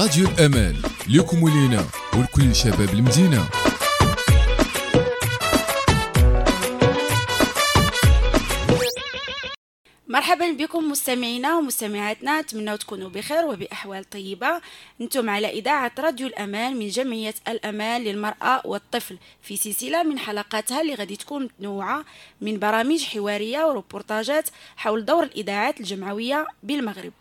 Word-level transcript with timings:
راديو 0.00 0.28
الأمان 0.28 0.82
لكم 1.08 1.42
ولينا 1.42 1.84
ولكل 2.14 2.54
شباب 2.54 2.90
المدينة. 2.94 3.48
مرحبا 10.08 10.52
بكم 10.52 10.90
مستمعينا 10.90 11.56
ومستمعاتنا. 11.56 12.40
نتمنى 12.40 12.78
تكونوا 12.78 13.08
بخير 13.08 13.44
وبأحوال 13.44 14.10
طيبة. 14.10 14.60
أنتم 15.00 15.30
على 15.30 15.48
إذاعة 15.48 15.92
راديو 15.98 16.26
الأمان 16.26 16.76
من 16.76 16.88
جمعية 16.88 17.34
الأمان 17.48 18.04
للمرأة 18.04 18.62
والطفل 18.64 19.18
في 19.42 19.56
سلسلة 19.56 20.02
من 20.02 20.18
حلقاتها 20.18 20.80
اللي 20.80 20.94
غادي 20.94 21.16
تكون 21.16 21.44
متنوعة 21.44 22.04
من 22.40 22.58
برامج 22.58 23.04
حوارية 23.04 23.64
وروبورتاجات 23.64 24.48
حول 24.76 25.04
دور 25.04 25.22
الإذاعات 25.22 25.80
الجمعوية 25.80 26.46
بالمغرب. 26.62 27.12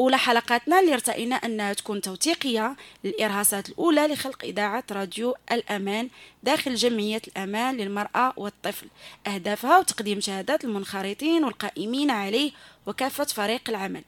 أولى 0.00 0.18
حلقاتنا 0.18 0.80
اللي 0.80 0.94
ارتئينا 0.94 1.36
أنها 1.36 1.72
تكون 1.72 2.00
توثيقية 2.00 2.76
للإرهاصات 3.04 3.68
الأولى 3.68 4.06
لخلق 4.06 4.44
إذاعة 4.44 4.84
راديو 4.90 5.34
الأمان 5.52 6.08
داخل 6.42 6.74
جمعية 6.74 7.22
الأمان 7.28 7.76
للمرأة 7.76 8.32
والطفل. 8.36 8.86
أهدافها 9.26 9.78
وتقديم 9.78 10.20
شهادات 10.20 10.64
المنخرطين 10.64 11.44
والقائمين 11.44 12.10
عليه 12.10 12.52
وكافة 12.86 13.24
فريق 13.24 13.60
العمل. 13.68 14.02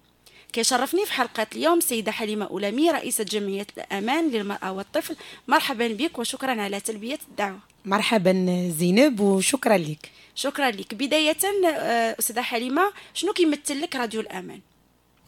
كيشرفني 0.53 1.07
في 1.07 1.13
حلقة 1.13 1.47
اليوم 1.55 1.79
السيدة 1.79 2.13
حليمة 2.13 2.47
أولامي 2.47 2.91
رئيسة 2.91 3.25
جمعية 3.25 3.67
الأمان 3.79 4.31
للمرأة 4.31 4.73
والطفل. 4.73 5.17
مرحبا 5.49 5.89
بك 5.89 6.19
وشكرا 6.19 6.63
على 6.63 6.81
تلبية 6.81 7.19
الدعوة. 7.31 7.59
مرحبا 7.85 8.33
زينب 8.79 9.21
وشكرا 9.21 9.77
لك. 9.77 10.11
شكرا 10.35 10.71
لك. 10.71 10.95
بداية 10.95 11.37
آه، 11.67 12.17
أستاذة 12.19 12.41
حليمة 12.41 12.93
شنو 13.15 13.33
كيمثل 13.33 13.81
لك 13.81 13.97
راديو 13.97 14.21
الأمان؟ 14.21 14.61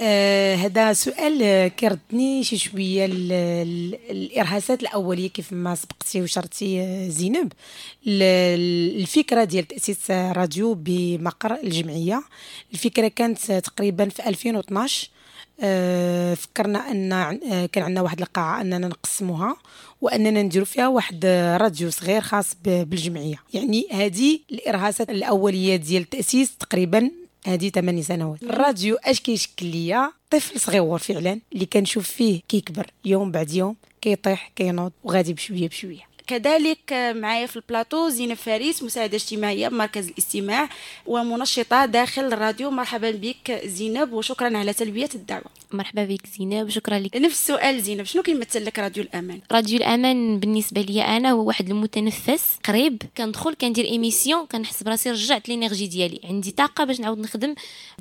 آه 0.01 0.55
هذا 0.55 0.93
سؤال 0.93 1.69
كردني 1.69 2.45
شي 2.45 2.59
شوية 2.59 3.05
ال 3.05 3.33
ال 3.33 3.99
الإرهاصات 4.11 4.83
الأولية 4.83 5.29
كيف 5.29 5.53
ما 5.53 5.75
سبقتي 5.75 6.23
وشرتي 6.23 6.81
آه، 6.81 7.09
زينب. 7.09 7.53
الفكرة 8.07 9.45
ديال 9.45 9.69
تأسيس 9.69 10.11
راديو 10.11 10.75
بمقر 10.75 11.55
الجمعية 11.55 12.23
الفكرة 12.73 13.09
كانت 13.09 13.53
تقريبا 13.53 14.09
في 14.09 14.29
2012 14.29 15.09
آه 15.61 16.35
فكرنا 16.35 16.91
أن 16.91 17.13
آه، 17.13 17.67
كان 17.67 17.85
عندنا 17.85 18.03
واحد 18.03 18.21
القاعة 18.21 18.61
أننا 18.61 18.89
نقسموها 18.89 19.57
وأننا 20.01 20.43
نديروا 20.43 20.67
فيها 20.67 20.89
واحد 20.89 21.27
راديو 21.61 21.91
صغير 21.91 22.21
خاص 22.21 22.57
بالجمعية. 22.65 23.37
يعني 23.55 23.87
هذه 23.93 24.39
الإرهاصات 24.53 25.11
الأولية 25.11 25.77
ديال 25.77 26.03
التاسيس 26.03 26.57
تقريبا 26.57 27.11
هذه 27.47 27.69
8 27.69 28.03
سنوات. 28.03 28.43
الراديو 28.43 28.97
اش 29.05 29.21
كيشكل 29.21 29.67
ليا؟ 29.67 30.13
طفل 30.31 30.61
صغير 30.61 30.99
فعلا 30.99 31.41
اللي 31.53 31.67
كنشوف 31.67 32.09
فيه 32.09 32.41
كيكبر 32.49 32.87
يوم 33.05 33.31
بعد 33.31 33.53
يوم 33.53 33.77
كيطيح 34.01 34.53
كينوض 34.57 34.93
وغادي 35.05 35.33
بشوية 35.33 35.69
بشوية. 35.69 36.08
كذلك 36.29 36.93
معايا 36.93 37.47
في 37.47 37.57
البلاطو 37.57 38.09
زينب 38.09 38.37
فارس 38.37 38.83
مساعدة 38.83 39.17
اجتماعية 39.17 39.69
بمركز 39.69 40.09
الاستماع 40.09 40.69
ومنشطة 41.07 41.87
داخل 41.87 42.25
الراديو. 42.25 42.71
مرحبا 42.71 43.11
بك 43.11 43.61
زينب 43.65 44.13
وشكرا 44.13 44.59
على 44.59 44.73
تلبية 44.73 45.09
الدعوة. 45.15 45.45
مرحبا 45.73 46.05
بك 46.05 46.27
زينب 46.39 46.69
شكرا 46.69 46.99
لك. 46.99 47.17
نفس 47.17 47.35
السؤال 47.35 47.83
زينب 47.83 48.05
شنو 48.05 48.23
كيمثل 48.23 48.65
لك 48.65 48.79
راديو 48.79 49.03
الأمان؟ 49.03 49.41
راديو 49.53 49.79
الأمان 49.79 50.41
بالنسبة 50.41 50.81
لي 50.81 51.03
أنا 51.03 51.31
هو 51.31 51.45
واحد 51.45 51.71
المتنفس 51.71 52.59
قريب 52.65 53.03
كندخل 53.17 53.55
كندير 53.55 53.85
émission 53.85 54.47
كنحس 54.47 54.83
براسي 54.83 55.11
رجعت 55.11 55.49
l'énergie 55.49 55.87
ديالي 55.87 56.21
عندي 56.25 56.51
طاقة 56.51 56.85
باش 56.85 57.01
نعاود 57.01 57.19
نخدم 57.19 57.55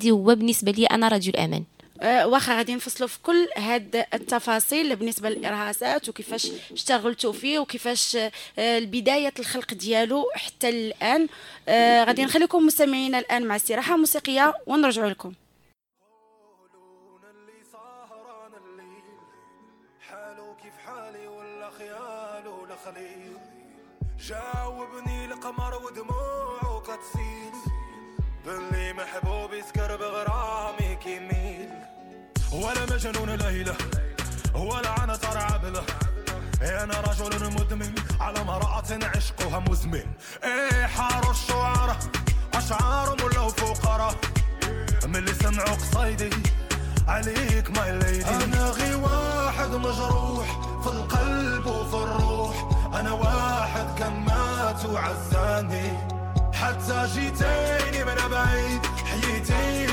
هو 0.06 0.34
بالنسبة 0.34 0.72
لي 0.72 0.86
أنا 0.86 1.08
راديو 1.08 1.32
الأمان. 1.32 1.64
واخا 2.02 2.56
غادي 2.56 2.74
نفصلوا 2.74 3.08
في 3.08 3.18
كل 3.22 3.48
هاد 3.56 4.06
التفاصيل 4.14 4.96
بالنسبة 4.96 5.28
للإرهاصات 5.30 6.08
وكيفاش 6.08 6.48
اشتغلتوا 6.72 7.32
فيه 7.32 7.58
وكيفاش 7.58 8.16
آه، 8.16 8.30
البداية 8.58 9.32
الخلق 9.38 9.74
ديالو 9.74 10.24
حتى 10.34 10.68
الآن. 10.68 11.28
آه، 11.68 12.04
غادي 12.04 12.24
نخليكم 12.24 12.66
مستمعين 12.66 13.14
الآن 13.14 13.46
مع 13.46 13.56
استراحة 13.56 13.96
موسيقية 13.96 14.54
ونرجع 14.66 15.06
لكم. 15.06 15.32
جاوبني 24.18 24.57
ولا 32.52 32.86
مجنون 32.94 33.30
ليلى 33.30 33.74
ولا 34.54 35.04
أنا 35.04 35.16
ترعب 35.16 35.64
له 35.64 35.84
أنا 36.62 37.00
رجل 37.00 37.52
مدمن 37.52 37.94
على 38.20 38.40
امرأة 38.40 38.84
عشقها 39.16 39.58
مزمن. 39.58 40.04
إيه 40.44 40.86
حار 40.86 41.30
الشعراء 41.30 41.98
أشعار 42.54 43.16
ملو 43.24 43.48
فقراء 43.48 44.14
من 45.06 45.16
اللي 45.16 45.34
سمعوا 45.34 45.76
قصيدي 45.76 46.30
عليك 47.08 47.78
ماي 47.78 47.98
ليدي 47.98 48.24
أنا 48.24 48.70
غي 48.70 48.94
واحد 48.94 49.68
مجروح 49.68 50.80
في 50.82 50.86
القلب 50.88 51.66
وفي 51.66 51.94
الروح. 51.94 52.68
أنا 52.94 53.12
واحد 53.12 53.98
كان 53.98 54.24
مات 54.24 54.84
وعزاني. 54.84 55.92
حتى 56.54 57.06
جيتيني 57.14 58.04
من 58.04 58.28
بعيد 58.30 58.80
حييتيني 59.06 59.87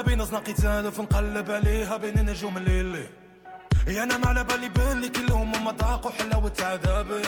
وأنا 0.00 0.08
بين 0.08 0.24
زنا 0.24 0.38
قتال 0.38 0.92
فنقلب 0.92 1.50
عليها 1.50 1.96
بين 1.96 2.30
نجوم 2.30 2.56
الليل 2.56 3.06
يا 3.86 4.02
أنا 4.02 4.18
ما 4.18 4.26
على 4.26 4.44
بالي 4.44 4.68
بالي 4.68 5.08
كلهم 5.08 5.64
ما 5.64 5.72
ذاقوا 5.72 6.10
حلاوة 6.10 6.52
عذابي 6.60 7.22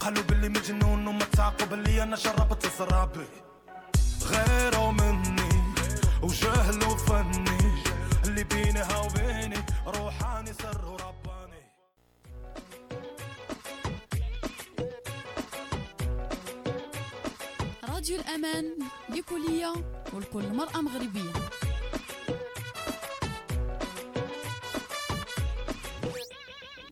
قالوا 0.00 0.22
باللي 0.22 0.48
مجنون 0.48 1.06
وما 1.06 1.24
تعقوا 1.24 1.66
باللي 1.66 2.02
أنا 2.02 2.16
شربت 2.16 2.66
سرابي 2.66 3.26
غيروا 4.30 4.92
مني 4.92 5.48
وجهلوا 6.22 6.96
فني. 6.96 7.58
اللي 8.24 8.44
بينها 8.44 8.96
وبيني 8.98 9.60
روحاني 9.86 10.52
سر 10.52 10.84
ورباني 10.84 11.62
راديو 17.88 18.16
الأمان 18.20 18.64
لكلية 19.08 19.72
ولكل 20.12 20.52
مرأة 20.52 20.80
مغربية. 20.80 21.57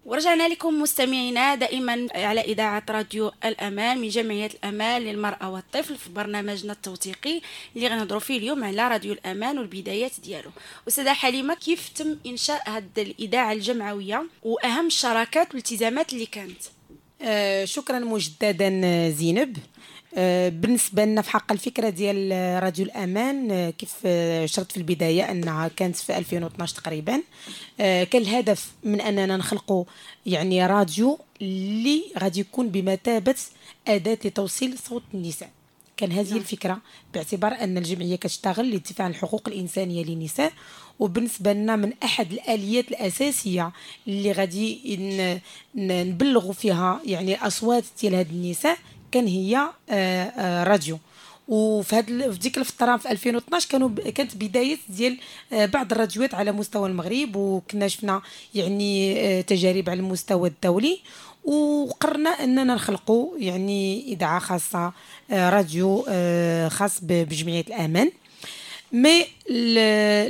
ورجعنا 0.07 0.49
لكم 0.49 0.83
مستمعينا 0.83 1.55
دائما 1.55 2.09
على 2.15 2.41
إذاعة 2.41 2.83
راديو 2.91 3.33
الأمان 3.45 3.99
من 3.99 4.09
جمعية 4.09 4.47
الأمان 4.47 5.03
للمرأة 5.03 5.51
والطفل 5.51 5.97
في 5.97 6.11
برنامجنا 6.11 6.73
التوثيقي 6.73 7.41
اللي 7.77 7.89
غنهضروا 7.89 8.21
فيه 8.21 8.39
اليوم 8.39 8.65
على 8.65 8.89
راديو 8.89 9.13
الأمان 9.13 9.59
والبدايات 9.59 10.13
ديالو. 10.25 10.51
أستاذة 10.89 11.13
حليمة 11.13 11.55
كيف 11.55 11.89
تم 11.89 12.17
إنشاء 12.27 12.71
هذه 12.71 12.85
الإذاعة 12.99 13.53
الجمعوية 13.53 14.27
وأهم 14.43 14.87
الشراكات 14.87 15.49
والالتزامات 15.49 16.13
اللي 16.13 16.27
كانت؟ 16.27 16.63
آه 17.23 17.65
شكرا 17.65 17.99
مجددا 17.99 19.11
زينب. 19.11 19.57
آه، 19.57 19.76
بالنسبة 20.51 21.05
لنا 21.05 21.23
في 21.23 21.31
حق 21.31 21.53
الفكرة 21.53 21.89
ديال 21.89 22.33
راديو 22.63 22.85
الأمان 22.85 23.51
آه، 23.51 23.71
كيف 23.71 23.95
آه، 24.07 24.47
شرط 24.47 24.73
في 24.73 24.77
البداية 24.77 25.31
أنها 25.31 25.69
كانت 25.69 25.97
في 25.97 26.19
2012 26.19 26.75
تقريبا. 26.75 27.23
كان 27.79 28.23
الهدف 28.23 28.73
من 28.85 29.01
أننا 29.01 29.37
نخلقوا 29.37 29.85
يعني 30.27 30.67
راديو 30.67 31.19
اللي 31.43 32.03
غادي 32.19 32.41
يكون 32.41 32.69
بمثابة 32.69 33.35
أداة 33.89 34.19
لتوصيل 34.25 34.79
صوت 34.79 35.03
النساء. 35.15 35.51
كان 35.97 36.13
هذه 36.13 36.29
نعم. 36.31 36.39
الفكرة 36.39 36.79
باعتبار 37.15 37.53
أن 37.53 37.79
الجمعية 37.79 38.17
كتشتغل 38.17 38.71
للدفاع 38.71 39.05
عن 39.05 39.11
الحقوق 39.11 39.49
الإنسانية 39.49 40.05
للنساء. 40.05 40.53
وبالنسبة 40.99 41.53
لنا 41.53 41.77
من 41.77 41.93
أحد 42.05 42.33
الآليات 42.33 42.89
الأساسية 42.89 43.73
اللي 44.09 44.33
غادي 44.33 45.41
نبلغوا 45.75 46.53
فيها 46.53 47.01
يعني 47.05 47.35
الاصوات 47.35 47.85
ديال 48.01 48.15
هاد 48.15 48.31
النساء 48.31 48.79
كان 49.17 49.27
هي 49.27 49.57
آه، 49.91 50.25
آه، 50.25 50.65
راديو. 50.65 50.99
وفي 51.49 51.97
هاد 51.97 52.05
في 52.07 52.39
ديك 52.39 52.59
الفترة 52.59 52.97
في 52.97 53.11
2012 53.11 53.69
كانوا 53.69 53.89
كانت 54.15 54.37
بداية 54.37 54.79
ديال 54.89 55.19
آه، 55.53 55.67
بعض 55.67 55.93
الراديوات 55.93 56.35
على 56.35 56.53
مستوى 56.53 56.89
المغرب 56.89 57.37
وكنا 57.37 57.89
شفنا 57.89 58.23
يعني 58.55 59.43
تجارب 59.43 59.91
على 59.91 60.01
المستوى 60.01 60.49
الدولي. 60.49 61.01
وقررنا 61.45 62.31
أننا 62.31 62.75
نخلقوا 62.75 63.39
يعني 63.39 64.13
إذاعة 64.13 64.39
خاصة 64.39 64.93
راديو 65.31 66.03
خاص 66.69 66.99
بجمعية 67.03 67.61
الامان 67.61 68.11
مي 68.93 69.23
ال- 69.51 69.79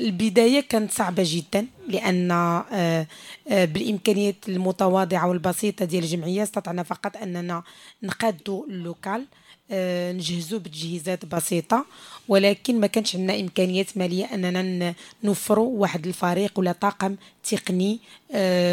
البدايه 0.07 0.61
كانت 0.61 0.91
صعبة 0.93 1.23
جدا 1.27 1.67
لأن 1.89 2.31
آه، 2.31 3.07
آه، 3.49 3.65
بالإمكانيات 3.65 4.37
المتواضعة 4.49 5.29
والبسيطة 5.29 5.85
ديال 5.85 6.05
الجمعية 6.05 6.43
استطعنا 6.43 6.83
فقط 6.83 7.17
أننا 7.17 7.63
نقادوا 8.03 8.67
اللوكال 8.67 9.25
آه، 9.71 10.13
نجهزوا 10.13 10.59
بتجهيزات 10.59 11.25
بسيطة 11.25 11.87
ولكن 12.29 12.81
ما 12.81 12.87
كانش 12.87 13.17
عندنا 13.17 13.41
إمكانيات 13.41 13.97
مالية 13.97 14.25
أننا 14.25 14.95
نوفروا 15.25 15.81
واحد 15.81 16.07
الفريق 16.07 16.59
ولا 16.59 16.73
طاقم 16.73 17.17
تقني 17.51 17.99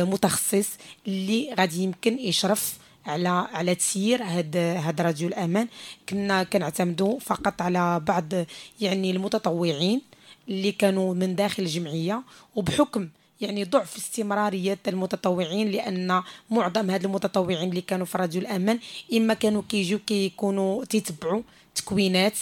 متخصص 0.03 0.67
اللي 1.07 1.53
غادي 1.59 1.83
يمكن 1.83 2.19
يشرف 2.19 2.73
على 3.05 3.29
على 3.29 3.75
تسيير 3.75 4.23
هاد 4.23 4.57
هاد 4.57 5.01
راديو 5.01 5.27
الأمان. 5.27 5.67
كنا 6.09 6.43
كنعتمدوا 6.43 7.19
فقط 7.19 7.61
على 7.61 7.99
بعض 7.99 8.33
يعني 8.81 9.11
المتطوعين 9.11 10.01
اللي 10.49 10.71
كانوا 10.71 11.13
من 11.13 11.35
داخل 11.35 11.63
الجمعية 11.63 12.23
وبحكم 12.55 13.09
يعني 13.41 13.63
ضعف 13.63 13.97
استمرارية 13.97 14.79
المتطوعين 14.87 15.71
لأن 15.71 16.21
معظم 16.49 16.89
هاد 16.89 17.05
المتطوعين 17.05 17.69
اللي 17.69 17.81
كانوا 17.81 18.05
في 18.05 18.17
راديو 18.17 18.41
الأمان 18.41 18.79
إما 19.13 19.33
كانوا 19.33 19.61
كيجيو 19.69 19.99
كيكونوا 19.99 20.85
تيتبعوا 20.85 21.41
تكوينات 21.75 22.33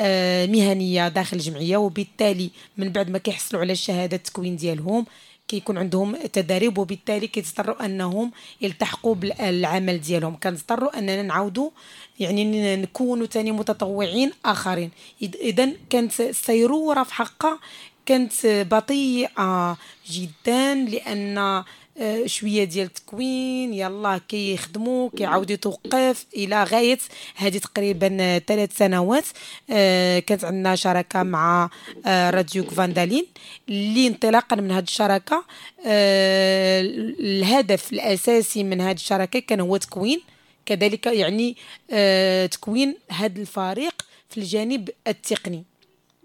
آه، 0.00 0.46
مهنية 0.46 1.08
داخل 1.08 1.36
الجمعية 1.36 1.76
وبالتالي 1.76 2.50
من 2.76 2.88
بعد 2.88 3.10
ما 3.10 3.18
كيحصلوا 3.18 3.60
على 3.60 3.72
الشهادة 3.72 4.16
التكوين 4.16 4.56
ديالهم 4.56 5.06
كيكون 5.48 5.78
عندهم 5.78 6.16
تدريب 6.16 6.78
وبالتالي 6.78 7.26
كيضطروا 7.26 7.84
أنهم 7.84 8.32
يلتحقوا 8.60 9.14
بالعمل 9.14 10.00
ديالهم. 10.00 10.36
كنضطروا 10.36 10.98
أننا 10.98 11.22
نعاودوا 11.22 11.70
يعني 12.20 12.76
نكونوا 12.76 13.26
تاني 13.26 13.52
متطوعين 13.52 14.32
آخرين. 14.44 14.90
اذا 15.22 15.72
كانت 15.90 16.20
السيروره 16.20 17.02
في 17.02 17.14
حقها 17.14 17.58
كانت 18.06 18.32
بطيئة 18.46 19.76
جدا 20.10 20.74
لأن 20.74 21.64
شوية 22.26 22.64
ديال 22.64 22.86
التكوين 22.86 23.74
يلا 23.74 24.20
كيخدموا 24.28 25.10
كيعاود 25.16 25.50
يتوقف 25.50 26.26
إلى 26.36 26.64
غاية 26.64 26.98
هذه 27.36 27.58
تقريبا 27.58 28.38
ثلاث 28.38 28.76
سنوات. 28.76 29.24
آه، 29.70 30.18
كانت 30.18 30.44
عندنا 30.44 30.76
شراكة 30.76 31.22
مع 31.22 31.70
آه، 32.06 32.30
راديو 32.30 32.64
فاندالين 32.64 33.26
اللي 33.68 34.06
انطلاقا 34.06 34.56
من 34.56 34.70
هذه 34.70 34.84
الشراكة. 34.84 35.44
آه، 35.86 36.80
الهدف 37.20 37.92
الأساسي 37.92 38.64
من 38.64 38.80
هذه 38.80 38.96
الشراكة 38.96 39.38
كان 39.38 39.60
هو 39.60 39.76
تكوين. 39.76 40.20
كذلك 40.66 41.06
يعني 41.06 41.56
آه، 41.90 42.46
تكوين 42.46 42.96
هذا 43.10 43.40
الفريق 43.40 43.94
في 44.30 44.38
الجانب 44.38 44.90
التقني. 45.06 45.64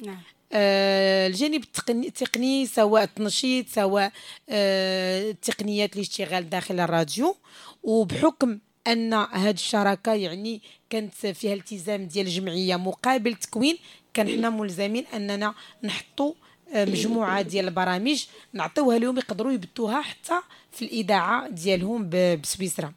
نعم. 0.06 0.16
آه، 0.16 0.37
الجانب 0.54 1.64
التقني, 1.88 2.66
سواء 2.66 3.04
التنشيط 3.04 3.68
سواء 3.68 4.12
آه، 4.50 5.32
تقنيات 5.32 5.96
الاشتغال 5.96 6.50
داخل 6.50 6.80
الراديو. 6.80 7.36
وبحكم 7.84 8.60
أن 8.88 9.14
هذه 9.14 9.54
الشراكة 9.54 10.14
يعني 10.14 10.62
كانت 10.90 11.14
فيها 11.14 11.54
التزام 11.54 12.06
ديال 12.06 12.28
الجمعيه 12.28 12.76
مقابل 12.76 13.36
تكوين 13.36 13.78
كان 14.14 14.28
حنا 14.28 14.50
ملزمين 14.50 15.06
أننا 15.14 15.54
نحطوا 15.84 16.34
آه، 16.74 16.86
مجموعة 16.86 17.42
ديال 17.42 17.68
البرامج 17.68 18.26
نعطيوها 18.54 19.00
لهم 19.00 19.18
يقدروا 19.18 19.52
يبثوها 19.52 20.02
حتى 20.02 20.40
في 20.72 20.86
الإذاعة 20.86 21.50
ديالهم 21.50 22.10
بسويسرا. 22.10 22.94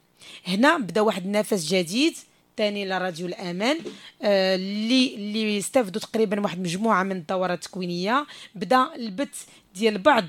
هنا 0.47 0.77
بدا 0.77 1.01
واحد 1.01 1.25
النفس 1.25 1.65
جديد 1.65 2.13
ثاني 2.61 2.85
لراديو 2.85 3.27
الأمان. 3.27 3.77
آه، 4.21 4.55
اللي 4.55 5.15
اللي 5.15 5.57
استفدوا 5.57 6.01
تقريبا 6.01 6.39
واحد 6.41 6.59
مجموعة 6.59 7.03
من 7.03 7.11
الدورات 7.11 7.65
التكوينية. 7.65 8.25
بدا 8.55 8.95
البث 8.95 9.45
ديال 9.75 9.97
بعض 9.97 10.25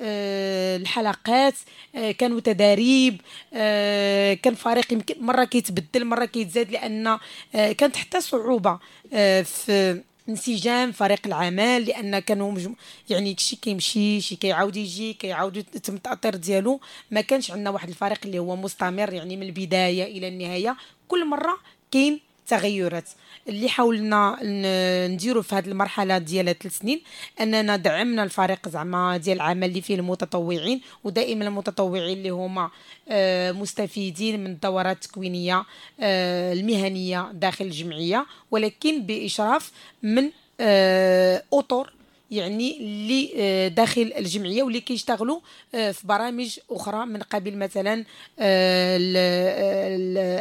آه، 0.00 0.76
الحلقات. 0.76 1.54
آه، 1.94 2.10
كانوا 2.10 2.40
تداريب 2.40 3.20
كان 4.42 4.54
فريق 4.54 4.92
يمكن 4.92 5.14
مرة 5.20 5.44
كيتبدل 5.44 6.04
مرة 6.04 6.24
كيتزاد 6.24 6.70
لأن 6.70 7.18
كانت 7.52 7.96
حتى 7.96 8.20
صعوبة 8.20 8.78
في 9.42 10.00
انسجام 10.28 10.92
فريق 10.92 11.26
العمل 11.26 11.84
لأن 11.84 12.18
كانوا 12.18 12.52
مجمو... 12.52 12.74
يعني 13.10 13.36
شي 13.38 13.56
كيمشي 13.56 14.20
شي 14.20 14.36
كيعاود 14.36 14.76
يجي 14.76 15.12
كيعاود 15.12 15.56
يتم 15.56 15.94
التأطير 15.94 16.36
ديالو. 16.36 16.80
ما 17.10 17.20
كانش 17.20 17.50
عندنا 17.50 17.70
واحد 17.70 17.88
الفريق 17.88 18.18
اللي 18.24 18.38
هو 18.38 18.56
مستمر 18.56 19.12
يعني 19.12 19.36
من 19.36 19.42
البداية 19.42 20.04
إلى 20.04 20.28
النهاية. 20.28 20.76
كل 21.08 21.26
مرة 21.26 21.58
كاين 21.90 22.20
تغيرات 22.46 23.08
اللي 23.48 23.68
حاولنا 23.68 24.38
نديرو 25.06 25.42
في 25.42 25.54
هذه 25.54 25.66
المرحلة 25.66 26.18
ديال 26.18 26.58
ثلاث 26.58 26.78
سنين 26.78 27.00
أننا 27.40 27.76
دعمنا 27.76 28.22
الفريق 28.22 28.68
زعما 28.68 29.16
ديال 29.16 29.36
العمل 29.36 29.68
اللي 29.68 29.80
فيه 29.80 29.94
المتطوعين 29.94 30.80
ودائما 31.04 31.44
المتطوعين 31.44 32.18
اللي 32.18 32.30
هما 32.30 32.70
آه، 33.08 33.52
مستفيدين 33.52 34.40
من 34.40 34.50
الدورات 34.50 34.96
التكوينية 34.96 35.64
آه، 36.00 36.52
المهنية 36.52 37.30
داخل 37.32 37.64
الجمعية 37.64 38.26
ولكن 38.50 39.02
بإشراف 39.02 39.72
من 40.02 40.30
آه، 40.60 41.42
أطر 41.52 41.92
يعني 42.30 42.76
اللي 42.80 43.30
آه، 43.36 43.68
داخل 43.68 44.12
الجمعية 44.18 44.62
واللي 44.62 44.80
كيشتغلوا 44.80 45.40
آه، 45.74 45.90
في 45.90 46.06
برامج 46.06 46.58
أخرى 46.70 47.06
من 47.06 47.22
قبيل 47.22 47.58
مثلا 47.58 48.04
آه، 48.38 48.98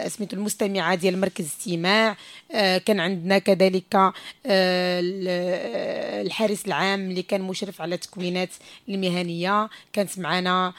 سميتو 0.08 0.36
المستمعة 0.38 0.96
ديال 0.96 1.20
مركز 1.22 1.46
استماع 1.46 2.18
كان 2.86 3.00
عندنا 3.00 3.40
كذلك 3.40 3.96
ال- 4.46 6.26
الحارس 6.26 6.66
العام 6.68 7.10
اللي 7.10 7.22
كان 7.22 7.42
مشرف 7.42 7.82
على 7.82 7.96
التكوينات 7.96 8.50
المهنية 8.90 9.70
كانت 9.94 10.20
معنا 10.20 10.74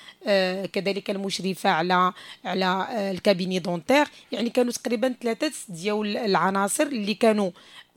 كذلك 0.72 1.10
المشرفة 1.10 1.70
على 1.70 2.12
على 2.44 2.86
الكابيني 3.10 3.58
دونتير. 3.58 4.06
يعني 4.32 4.50
كانوا 4.50 4.72
تقريبا 4.72 5.14
ثلاثة 5.22 5.52
ديال 5.68 6.16
العناصر 6.16 6.82
اللي 6.86 7.14
كانوا 7.14 7.50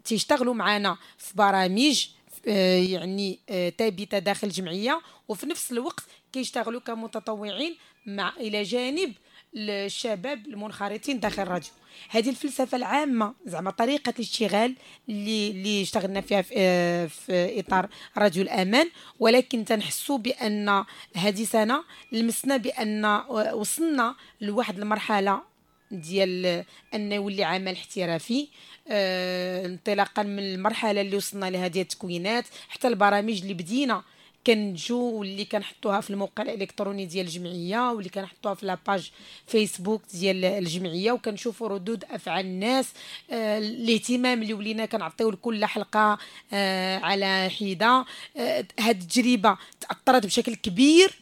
تيشتغلوا 0.05 0.53
معنا 0.53 0.97
في 1.17 1.33
برامج 1.35 2.07
يعني 2.47 3.39
آه، 3.49 3.69
ثابته 3.69 4.19
داخل 4.19 4.47
الجمعيه 4.47 5.01
وفي 5.27 5.45
نفس 5.45 5.71
الوقت 5.71 6.03
كيشتغلوا 6.33 6.81
كمتطوعين 6.81 7.75
مع 8.05 8.33
إلى 8.37 8.63
جانب 8.63 9.13
الشباب 9.55 10.47
المنخرطين 10.47 11.19
داخل 11.19 11.41
الراديو. 11.43 11.71
هذه 12.09 12.29
الفلسفة 12.29 12.77
العامة 12.77 13.33
زعما 13.45 13.71
طريقة 13.71 14.09
الاشتغال 14.09 14.75
اللي 15.09 15.51
اللي 15.51 15.81
اشتغلنا 15.81 16.21
فيها 16.21 16.41
في, 16.41 16.53
آه، 16.57 17.05
في 17.05 17.59
إطار 17.59 17.89
راديو 18.17 18.43
الأمان. 18.43 18.89
ولكن 19.19 19.65
تنحسوا 19.65 20.17
بأن 20.17 20.85
هذه 21.15 21.43
سنة 21.43 21.83
لمسنا 22.11 22.57
بأن 22.57 23.05
وصلنا 23.53 24.15
لواحد 24.41 24.79
المرحلة 24.79 25.41
ديال 25.91 26.63
ان 26.93 27.11
يولي 27.11 27.43
عمل 27.43 27.73
احترافي 27.73 28.47
آه، 28.89 29.65
انطلاقا 29.65 30.23
من 30.23 30.39
المرحلة 30.39 31.01
اللي 31.01 31.15
وصلنا 31.15 31.49
لها 31.49 31.67
ديال 31.67 31.83
التكوينات. 31.83 32.45
حتى 32.69 32.87
البرامج 32.87 33.41
اللي 33.41 33.53
بدينا 33.53 34.03
كنجو 34.47 35.11
واللي 35.11 35.45
كنحطوها 35.45 36.01
في 36.01 36.09
الموقع 36.09 36.43
الإلكتروني 36.43 37.05
ديال 37.05 37.25
الجمعية 37.25 37.91
واللي 37.91 38.09
كنحطوها 38.09 38.53
في 38.53 38.65
لاباج 38.65 39.11
فيسبوك 39.47 40.01
ديال 40.13 40.45
الجمعية 40.45 41.11
وكنشوفوا 41.11 41.67
ردود 41.67 42.03
أفعال 42.03 42.45
الناس 42.45 42.89
آه، 43.31 43.57
الاهتمام 43.57 44.41
اللي 44.41 44.53
ولينا 44.53 44.85
كنعطيو 44.85 45.29
لكل 45.31 45.65
حلقة 45.65 46.17
آه، 46.53 46.97
على 46.97 47.49
حدة. 47.59 48.05
آه، 48.37 48.65
هاد 48.79 49.01
التجربة 49.01 49.57
تأثرت 49.81 50.25
بشكل 50.25 50.55
كبير. 50.55 51.13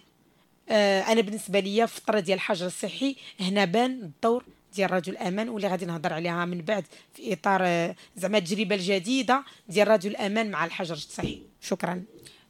آه، 0.69 1.01
أنا 1.01 1.21
بالنسبة 1.21 1.59
ليا 1.59 1.85
في 1.85 1.97
الفترة 1.97 2.19
ديال 2.19 2.35
الحجر 2.35 2.65
الصحي 2.65 3.15
هنا 3.39 3.65
بان 3.65 3.91
الدور 3.91 4.43
ديال 4.75 4.91
راديو 4.91 5.13
الامان 5.13 5.49
واللي 5.49 5.67
غادي 5.67 5.85
نهضر 5.85 6.13
عليها 6.13 6.45
من 6.45 6.61
بعد 6.61 6.85
في 7.13 7.33
إطار 7.33 7.61
آه، 7.65 7.95
زعما 8.17 8.37
التجربة 8.37 8.75
الجديدة 8.75 9.43
ديال 9.69 9.87
راديو 9.87 10.11
الامان 10.11 10.51
مع 10.51 10.65
الحجر 10.65 10.95
الصحي 10.95 11.41
شكرا. 11.61 12.03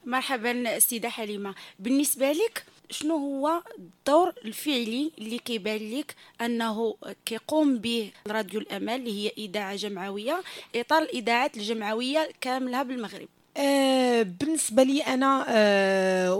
مرحبا 0.04 0.76
السيده 0.76 1.08
حليمة. 1.08 1.54
بالنسبة 1.78 2.32
لك 2.32 2.64
شنو 2.90 3.16
هو 3.16 3.62
الدور 3.78 4.32
الفعلي 4.44 5.12
اللي 5.18 5.38
كيبان 5.38 5.90
لك 5.98 6.14
أنه 6.40 6.94
كيقوم 7.26 7.78
به 7.78 8.10
راديو 8.26 8.60
الامان 8.60 9.00
اللي 9.00 9.24
هي 9.24 9.32
إذاعة 9.38 9.76
جمعوية 9.76 10.42
إطار 10.74 11.02
الإذاعات 11.02 11.56
الجمعوية 11.56 12.28
كاملها 12.40 12.82
بالمغرب؟ 12.82 13.28
آه، 13.56 14.22
بالنسبة 14.22 14.82
لي 14.82 15.00
أنا 15.02 15.44
آه، 15.48 16.34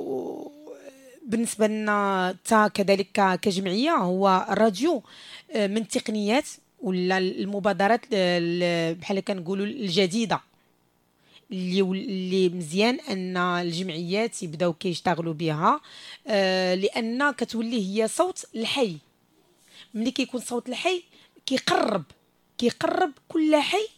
بالنسبة 1.26 1.66
لنا 1.66 2.37
تا 2.45 2.68
كذلك 2.68 3.38
كجمعية 3.42 3.90
هو 3.90 4.47
الراديو 4.50 5.02
آه، 5.50 5.66
من 5.66 5.76
التقنيات 5.76 6.45
ولا 6.80 7.18
المبادرات 7.18 8.00
ال- 8.12 8.95
بحال 8.95 9.21
كنقولوا 9.21 9.66
الجديدة. 9.66 10.40
اللي 11.52 11.80
اللي 11.80 12.49
مزيان 12.49 12.99
أن 13.00 13.37
الجمعيات 13.37 14.42
يبداو 14.42 14.73
كيشتغلوا 14.73 15.35
بها 15.35 15.80
آه، 16.26 16.75
لأن 16.75 17.30
كتولي 17.33 17.87
هي 18.02 18.09
صوت 18.09 18.45
الحي. 18.54 18.97
ملي 19.95 20.11
كيكون 20.11 20.40
صوت 20.40 20.68
الحي 20.68 21.02
كيقرب 21.47 22.02
كيقرب 22.59 23.12
كل 23.28 23.56
حي 23.56 23.88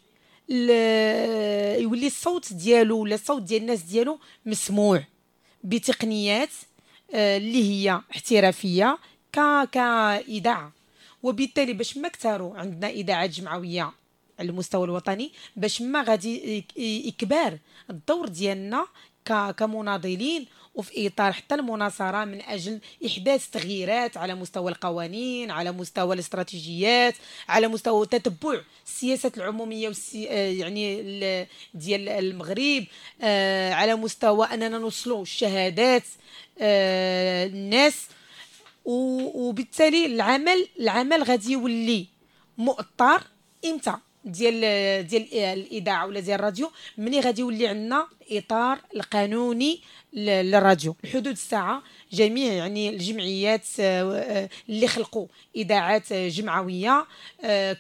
يولي 1.83 2.07
الصوت 2.07 2.53
ديالو 2.53 2.99
ولا 2.99 3.15
الصوت 3.15 3.43
ديال 3.43 3.61
الناس 3.63 3.83
ديالو 3.83 4.19
مسموع. 4.47 5.05
بتقنيات 5.65 6.49
اللي 7.15 7.65
هي 7.71 8.01
احترافية 8.11 8.99
ك 9.33 9.41
كإذاعة. 9.73 10.73
وبالتالي 11.23 11.73
باش 11.73 11.97
ما 11.97 12.09
كثروا 12.09 12.57
عندنا 12.59 12.91
اذاعات 12.91 13.31
جمعوية 13.31 13.93
على 14.39 14.49
المستوى 14.51 14.85
الوطني 14.85 15.33
باش 15.57 15.83
ما 15.83 16.03
غادي 16.03 16.65
يكبر 16.77 17.59
الدور 17.91 18.29
ديالنا 18.29 18.87
كمناضلين 19.57 20.47
وفي 20.79 21.07
إطار 21.07 21.33
حتى 21.33 21.55
المناصرة 21.55 22.25
من 22.25 22.43
أجل 22.43 22.81
إحداث 23.07 23.51
تغييرات 23.51 24.17
على 24.17 24.35
مستوى 24.35 24.71
القوانين 24.73 25.51
على 25.51 25.73
مستوى 25.73 26.15
الاستراتيجيات 26.15 27.15
على 27.49 27.69
مستوى 27.69 28.07
تتبع 28.07 28.61
السياسات 28.87 29.39
العمومية 29.39 29.89
والسي... 29.89 30.31
آه، 30.31 30.51
يعني 30.53 31.01
ال- 31.01 31.47
ديال 31.75 32.09
المغرب 32.09 32.85
آه، 33.23 33.73
على 33.73 33.95
مستوى 33.95 34.47
أننا 34.47 34.79
نوصلوا 34.79 35.23
الشهادات 35.23 36.05
آه، 36.61 37.47
الناس. 37.47 38.07
وبالتالي 38.85 40.07
العمل 40.07 40.69
العمل 40.81 41.23
غادي 41.23 41.53
يولي 41.53 42.07
مؤطر 42.59 43.23
إمتى 43.65 43.95
ديال 44.29 45.07
ديال 45.07 45.35
الإذاعة 45.35 46.07
ولا 46.07 46.21
ديال 46.21 46.39
الراديو 46.39 46.71
ملي 46.99 47.21
غادي 47.21 47.41
يولي 47.41 47.69
عندنا 47.69 48.07
الاطار 48.31 48.79
القانوني 48.97 49.81
للراديو. 50.13 50.97
الحدود 51.05 51.27
الساعة 51.27 51.83
جميع 52.13 52.53
يعني 52.53 52.89
الجمعيات 52.89 53.67
آه، 53.81 54.19
آه، 54.19 54.49
اللي 54.69 54.89
خلقوا 54.89 55.27
إذاعات 55.57 56.13
آه، 56.13 56.29
جمعوية 56.29 57.07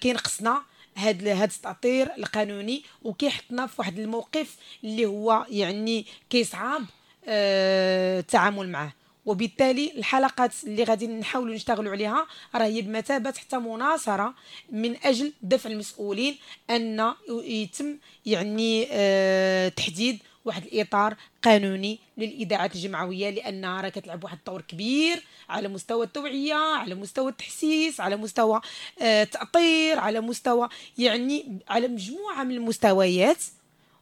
كينقصنا 0.00 0.62
هاد 0.96 1.28
هاد 1.28 1.50
التأطير 1.50 2.10
القانوني 2.18 2.82
وكيحطنا 3.02 3.66
في 3.66 3.74
واحد 3.78 3.98
الموقف 3.98 4.56
اللي 4.84 5.06
هو 5.06 5.46
يعني 5.50 6.06
كيصعب 6.30 6.84
التعامل 7.28 8.68
معه 8.68 8.97
وبالتالي 9.28 9.92
الحلقات 9.96 10.52
اللي 10.64 10.84
غادي 10.84 11.06
نحاولوا 11.06 11.54
نشتغلوا 11.54 11.92
عليها 11.92 12.26
راه 12.54 12.64
هي 12.64 12.82
بمثابة 12.82 13.34
حتى 13.38 13.58
مناصرة 13.58 14.34
من 14.72 14.96
أجل 15.04 15.32
دفع 15.42 15.70
المسؤولين 15.70 16.36
أن 16.70 17.12
يتم 17.28 17.96
يعني 18.26 18.88
آه، 18.90 19.68
تحديد 19.68 20.18
واحد 20.44 20.64
الإطار 20.64 21.16
قانوني 21.42 21.98
للإذاعات 22.18 22.74
الجمعوية 22.74 23.30
لانها 23.30 23.80
راه 23.80 23.88
كتلعب 23.88 24.24
واحد 24.24 24.38
الدور 24.38 24.60
كبير 24.60 25.22
على 25.48 25.68
مستوى 25.68 26.06
التوعية 26.06 26.54
على 26.54 26.94
مستوى 26.94 27.30
التحسيس 27.30 28.00
على 28.00 28.16
مستوى 28.16 28.60
آه، 29.00 29.22
التأطير 29.22 29.98
على 29.98 30.20
مستوى 30.20 30.68
يعني 30.98 31.58
على 31.68 31.88
مجموعة 31.88 32.44
من 32.44 32.54
المستويات. 32.54 33.42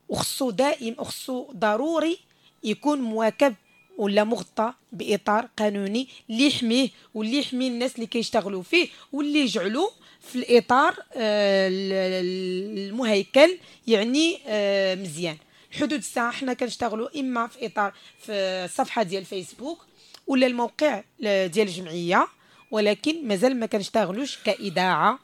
وخصو 0.08 0.50
دائم 0.50 0.94
وخصو 0.98 1.52
ضروري 1.52 2.18
يكون 2.64 3.00
مواكب 3.00 3.54
ولا 3.98 4.24
مغطى 4.24 4.72
بإطار 4.92 5.48
قانوني 5.58 6.08
اللي 6.30 6.46
يحميه 6.46 6.88
واللي 7.14 7.38
يحمي 7.38 7.68
الناس 7.68 7.94
اللي 7.94 8.06
كيشتغلوا 8.06 8.62
فيه 8.62 8.88
واللي 9.12 9.38
يجعلوه 9.40 9.90
في 10.20 10.36
الإطار 10.36 10.92
آه، 11.16 11.68
ال- 11.68 11.92
ال- 11.92 12.78
المهيكل 12.88 13.58
يعني 13.86 14.38
آه، 14.46 14.94
مزيان. 14.94 15.36
حدود 15.72 15.92
الساعة 15.98 16.30
حنا 16.32 16.52
كنشتغلوا 16.52 17.20
إما 17.20 17.46
في 17.46 17.66
إطار 17.66 17.92
في 18.18 18.32
الصفحه 18.32 19.02
ديال 19.02 19.24
فيسبوك 19.24 19.86
ولا 20.26 20.46
الموقع 20.46 21.02
ل- 21.20 21.48
ديال 21.48 21.66
الجمعيه 21.68 22.26
ولكن 22.70 23.28
مازال 23.28 23.56
ما 23.60 23.66
كنشتغلوش 23.66 24.38
كإذاعة 24.44 25.12
آه، 25.12 25.18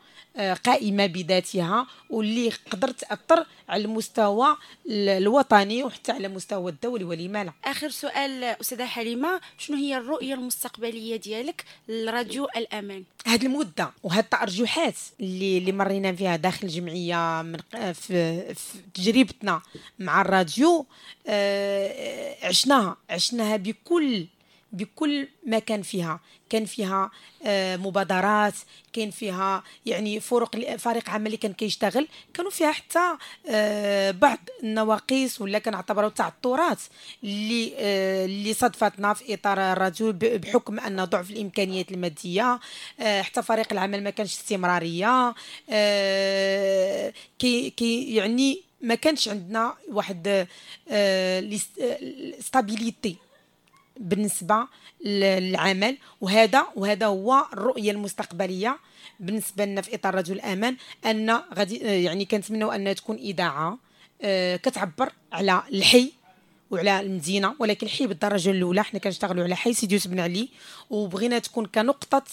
قائمة 0.67 1.07
بذاتها 1.07 1.87
واللي 2.11 2.51
قدرت 2.71 3.01
تأثر 3.01 3.47
على 3.69 3.85
المستوى 3.85 4.57
ال- 4.87 5.09
الوطني 5.09 5.85
وحتى 5.85 6.13
على 6.13 6.27
المستوى 6.27 6.71
الدولي 6.71 7.05
ولما 7.05 7.45
لا 7.45 7.53
آخر 7.65 7.91
سؤال 7.91 8.45
أستاذة 8.45 8.85
حليمة 8.85 9.41
شنو 9.59 9.77
هي 9.77 9.97
الرؤية 9.97 10.35
المستقبلية 10.35 11.17
ديالك 11.17 11.65
لراديو 11.89 12.49
الأمان؟ 12.57 13.05
هاد 13.27 13.45
المدة 13.45 13.91
وهاد 14.03 14.25
التارجحات 14.25 14.95
اللي 15.21 15.59
اللي 15.59 15.73
مرينا 15.73 16.13
فيها 16.13 16.37
داخل 16.37 16.67
الجمعية 16.67 17.43
من 17.43 17.59
في, 17.93 18.55
في 18.55 18.79
تجربتنا 18.95 19.63
مع 19.99 20.21
الراديو 20.21 20.87
آه، 21.27 22.47
عشناها 22.47 22.97
عشناها 23.11 23.57
بكل 23.57 24.27
بكل 24.73 25.29
ما 25.47 25.59
كان 25.59 25.83
فيها. 25.83 26.21
كان 26.51 26.65
فيها 26.65 27.11
آه، 27.47 27.77
مبادرات 27.77 28.55
كان 28.93 29.11
فيها 29.11 29.63
يعني 29.87 30.21
فرق 30.21 30.77
فريق 30.77 31.11
عمل 31.11 31.27
اللي 31.27 31.37
كان 31.37 31.53
كيشتغل. 31.53 32.09
كانوا 32.35 32.51
فيها 32.51 32.73
حتى 32.73 33.17
آه، 33.49 34.11
بعض 34.11 34.39
النواقص 34.63 35.41
ولا 35.41 35.59
كنعتبروا 35.59 36.09
تعثرات 36.09 36.79
اللي 37.25 37.73
آه، 37.77 38.25
اللي 38.25 38.55
صدفتنا 38.55 39.15
في 39.15 39.35
إطار 39.35 39.73
الراديو 39.73 40.13
بحكم 40.13 40.81
أن 40.81 41.05
ضعف 41.05 41.31
الإمكانيات 41.31 41.93
المادية. 41.93 42.61
حتى 43.01 43.43
فريق 43.43 43.73
العمل 43.73 44.03
ما 44.03 44.11
كانش 44.11 44.33
استمرارية. 44.33 45.35
كي 47.39 47.71
كي 47.71 48.15
يعني 48.15 48.63
ما 48.81 48.95
كانش 48.95 49.29
عندنا 49.29 49.75
واحد 49.89 50.47
stabilité 52.41 53.17
بالنسبة 54.01 54.67
للعمل 55.05 55.99
وهذا 56.21 56.67
وهذا 56.77 57.07
هو 57.07 57.47
الرؤية 57.53 57.91
المستقبلية 57.91 58.79
بالنسبة 59.21 59.65
لنا 59.65 59.81
في 59.81 59.95
إطار 59.95 60.15
رجل 60.15 60.35
الأمان 60.35 60.77
أن 61.07 61.31
غادي 61.31 61.77
يعني 61.77 62.25
كنتمنوا 62.25 62.75
انها 62.75 62.93
تكون 62.93 63.17
إذاعة 63.17 63.79
آه، 64.23 64.57
كتعبر 64.57 65.13
على 65.33 65.63
الحي 65.73 66.13
وعلى 66.71 67.01
المدينة 67.01 67.55
ولكن 67.59 67.87
الحي 67.87 68.07
بالدرجة 68.07 68.51
الأولى. 68.51 68.85
حنا 68.85 69.01
كنشتغلوا 69.01 69.45
على 69.45 69.57
حي 69.57 69.73
سيدي 69.73 69.99
بن 70.07 70.21
علي 70.21 70.49
وبغينا 70.91 71.39
تكون 71.39 71.67
كنقطة 71.67 72.25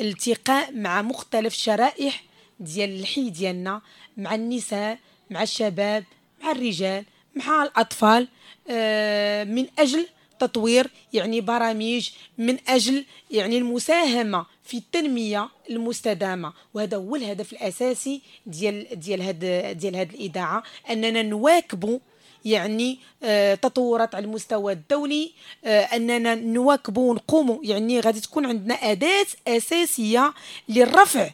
التقاء 0.00 0.72
مع 0.72 1.02
مختلف 1.02 1.54
الشرائح 1.54 2.22
ديال 2.60 3.00
الحي 3.00 3.30
ديالنا 3.30 3.80
مع 4.16 4.34
النساء 4.34 4.98
مع 5.30 5.42
الشباب 5.42 6.04
مع 6.42 6.50
الرجال 6.50 7.04
مع 7.34 7.62
الأطفال 7.62 8.28
آه، 8.70 9.44
من 9.44 9.66
أجل 9.78 10.06
تطوير 10.40 10.90
يعني 11.12 11.40
برامج 11.40 12.10
من 12.38 12.56
أجل 12.68 13.04
يعني 13.30 13.58
المساهمة 13.58 14.46
في 14.64 14.76
التنمية 14.76 15.48
المستدامة. 15.70 16.52
وهذا 16.74 16.96
هو 16.96 17.16
الهدف 17.16 17.52
الأساسي 17.52 18.20
ديال 18.46 18.86
ديال 19.00 19.22
هاد 19.22 19.38
ديال 19.78 19.96
هاد 19.96 20.12
الإذاعة 20.14 20.62
أننا 20.90 21.22
نواكبوا 21.22 21.98
يعني 22.44 22.98
آه، 23.22 23.54
تطورات 23.54 24.14
على 24.14 24.24
المستوى 24.24 24.72
الدولي 24.72 25.32
آه، 25.64 25.80
أننا 25.80 26.34
نواكبوا 26.34 27.10
ونقوموا 27.10 27.58
يعني 27.62 28.00
غادي 28.00 28.20
تكون 28.20 28.46
عندنا 28.46 28.74
أداة 28.74 29.26
أساسية 29.48 30.34
للرفع 30.68 31.30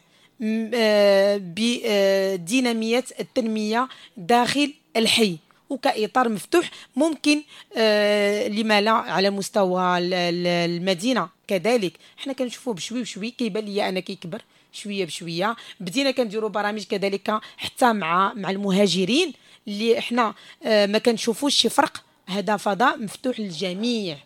آه، 0.73 1.41
بديناميه 1.43 3.03
التنمية 3.19 3.87
داخل 4.17 4.73
الحي. 4.95 5.37
وكإطار 5.69 6.29
مفتوح 6.29 6.71
ممكن 6.95 7.43
آه 7.77 8.47
لما 8.47 8.81
لا 8.81 8.91
على 8.91 9.29
مستوى 9.29 9.97
ال- 9.97 10.13
ال- 10.13 10.47
المدينة. 10.47 11.29
كذلك 11.47 11.93
حنا 12.17 12.33
كنشوفوه 12.33 12.73
بشوي 12.73 13.01
بشوي 13.01 13.31
كيبان 13.31 13.65
لي 13.65 13.89
أنا 13.89 13.99
كيكبر 13.99 14.41
شوية 14.73 15.05
بشوية. 15.05 15.55
بدينا 15.79 16.11
كنديروا 16.11 16.49
برامج 16.49 16.83
كذلك 16.83 17.39
حتى 17.57 17.93
مع 17.93 18.33
مع 18.33 18.49
المهاجرين 18.49 19.33
اللي 19.67 19.99
إحنا 19.99 20.33
آه 20.63 20.85
ما 20.85 20.97
كنشوفوش 20.97 21.55
شي 21.55 21.69
فرق. 21.69 22.03
هذا 22.25 22.57
فضاء 22.57 22.97
مفتوح 22.99 23.39
للجميع 23.39 24.17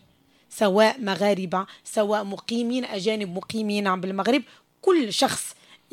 سواء 0.50 1.00
مغاربة 1.02 1.66
سواء 1.84 2.24
مقيمين 2.24 2.86
أجانب 2.86 3.36
مقيمين 3.36 4.02
بالمغرب. 4.02 4.44
كل 4.82 5.14
شخص 5.14 5.44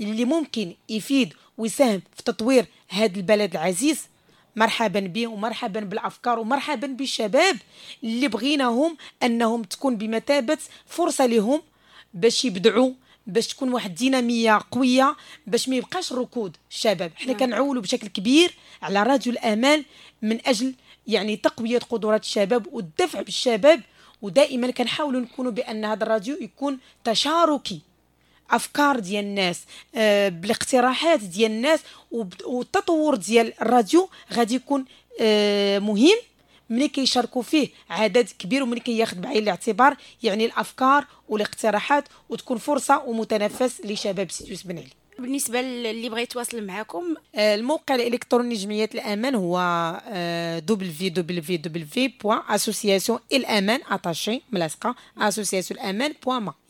اللي 0.01 0.25
ممكن 0.25 0.75
يفيد 0.89 1.35
ويساهم 1.59 2.03
في 2.17 2.23
تطوير 2.23 2.67
هذا 2.89 3.17
البلد 3.17 3.53
العزيز 3.57 4.01
مرحبا 4.59 5.01
به 5.01 5.27
ومرحبا 5.27 5.81
بالأفكار 5.81 6.39
ومرحبا 6.39 6.87
بالشباب 6.87 7.57
اللي 8.05 8.29
بغيناهم 8.29 8.97
أنهم 9.23 9.63
تكون 9.63 9.97
بمثابة 9.97 10.59
فرصة 10.87 11.27
لهم 11.27 11.63
باش 12.15 12.45
يبدعوا 12.45 12.93
باش 13.27 13.47
تكون 13.47 13.73
واحد 13.73 13.91
الديناميه 13.91 14.61
قوية 14.71 15.17
باش 15.47 15.69
ما 15.69 15.77
يبقاش 15.77 16.13
ركود 16.13 16.57
الشباب 16.71 17.13
حنا 17.15 17.33
كنعولوا 17.33 17.83
بشكل 17.83 18.07
كبير 18.07 18.55
على 18.83 19.03
راديو 19.03 19.33
الامان 19.33 19.85
من 20.23 20.39
أجل 20.47 20.75
يعني 21.07 21.37
تقوية 21.37 21.79
قدرات 21.79 22.23
الشباب 22.23 22.67
والدفع 22.73 23.23
بالشباب 23.23 23.81
ودائما 24.23 24.71
كنحاولوا 24.71 25.21
نكونوا 25.21 25.53
بأن 25.53 25.85
هذا 25.85 26.03
الراديو 26.05 26.37
يكون 26.41 26.79
تشاركي 27.05 27.81
أفكار 28.51 28.99
ديال 28.99 29.25
الناس 29.25 29.61
آه، 29.95 30.29
بالاقتراحات 30.29 31.21
ديال 31.21 31.51
الناس 31.51 31.81
والتطور 32.47 33.15
ديال 33.15 33.63
الراديو 33.63 34.09
غادي 34.33 34.55
يكون 34.55 34.85
آه، 35.21 35.79
مهم. 35.79 36.17
ملي 36.71 36.89
كيشاركوا 36.89 37.43
فيه 37.43 37.69
عدد 37.91 38.29
كبير 38.39 38.63
وملي 38.63 38.81
كياخذ 38.81 39.17
بعين 39.17 39.43
الاعتبار 39.43 39.97
يعني 40.23 40.45
الأفكار 40.45 41.05
والاقتراحات 41.29 42.05
وتكون 42.29 42.59
فرصة 42.59 43.03
ومتنفس 43.07 43.81
لشباب 43.85 44.31
سيتوس 44.31 44.63
بن 44.63 44.79
علي. 44.79 44.98
بالنسبة 45.19 45.61
للي 45.61 46.09
بغى 46.09 46.23
يتواصل 46.23 46.67
معكم 46.67 47.15
آه، 47.35 47.55
الموقع 47.55 47.95
الإلكتروني 47.95 48.55
لجمعية 48.55 48.91
الأمان 48.95 49.35
هو 49.35 49.59
آه، 50.09 50.63
www.association 50.71 53.19
الامان 53.33 53.81
اتاشي 53.91 54.43
ملاصقة 54.53 54.95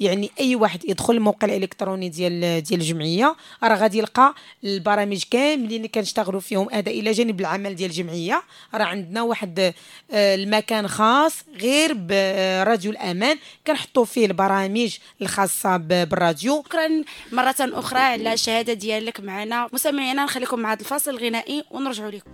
يعني 0.00 0.30
أي 0.40 0.54
واحد 0.54 0.84
يدخل 0.84 1.14
الموقع 1.14 1.48
الإلكتروني 1.48 2.08
ديال 2.08 2.62
ديال 2.62 2.80
الجمعية 2.80 3.36
راه 3.62 3.76
غادي 3.76 3.98
يلقى 3.98 4.34
البرامج 4.64 5.22
كاملين 5.30 5.76
اللي 5.76 5.88
كنشتغلوا 5.88 6.40
فيهم 6.40 6.68
هذا 6.72 6.90
إلى 6.90 7.12
جانب 7.12 7.40
العمل 7.40 7.76
ديال 7.76 7.90
الجمعية. 7.90 8.42
راه 8.74 8.84
عندنا 8.84 9.22
واحد 9.22 9.74
آه، 10.10 10.34
المكان 10.34 10.88
خاص 10.88 11.34
غير 11.60 11.92
براديو 11.94 12.90
الأمان. 12.90 13.36
كنحطوا 13.66 14.04
فيه 14.04 14.26
البرامج 14.26 14.96
الخاصة 15.22 15.76
بالراديو. 15.76 16.62
شكرا 16.66 16.88
مرة 17.32 17.54
أخرى 17.60 17.98
على 17.98 18.38
الشهادة 18.38 18.73
ديالك 18.73 19.21
معنا. 19.21 19.68
مستمعينا 19.73 20.25
نخليكم 20.25 20.61
مع 20.61 20.73
هذا 20.73 20.80
الفاصل 20.80 21.11
الغنائي 21.11 21.64
ونرجعوا 21.71 22.11
لكم. 22.11 22.30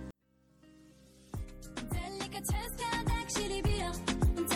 كتحس 2.33 2.75
كاع 2.79 3.01
داكشي 3.01 3.45
اللي 3.45 3.61
بيا. 3.61 3.91
انت 4.37 4.55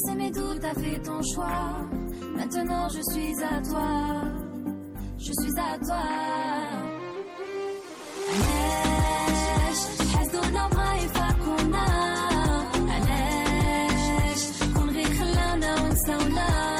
passé 0.00 0.14
mais 0.16 0.30
tout 0.30 0.58
t'as 0.60 0.74
fait 0.74 0.98
ton 1.00 1.20
choix. 1.22 1.88
Maintenant 2.36 2.88
je 2.88 3.00
suis 3.12 3.34
à 3.42 3.60
toi. 3.62 4.22
Je 5.18 5.32
suis 5.32 5.58
à 5.58 5.78
toi. 5.78 6.02
Allez, 8.32 8.70
qu'on 11.44 11.72
a 11.72 11.88
Allez, 12.94 14.72
qu'on 14.74 14.88
rire 14.88 15.24
l'un 15.34 15.58
d'un 15.58 15.96
sauna 15.96 16.79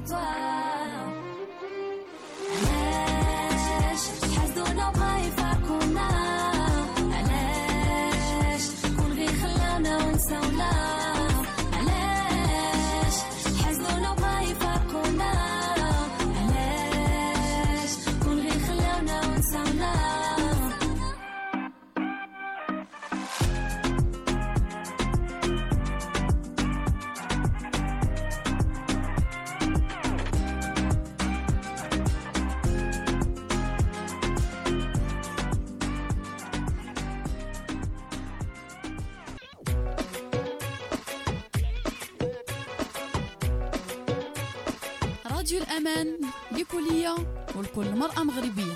toi. 0.00 0.31
الأمان 45.72 46.20
لكلية 46.52 47.16
ولكل 47.56 47.90
مرأة 47.96 48.22
مغربية. 48.24 48.74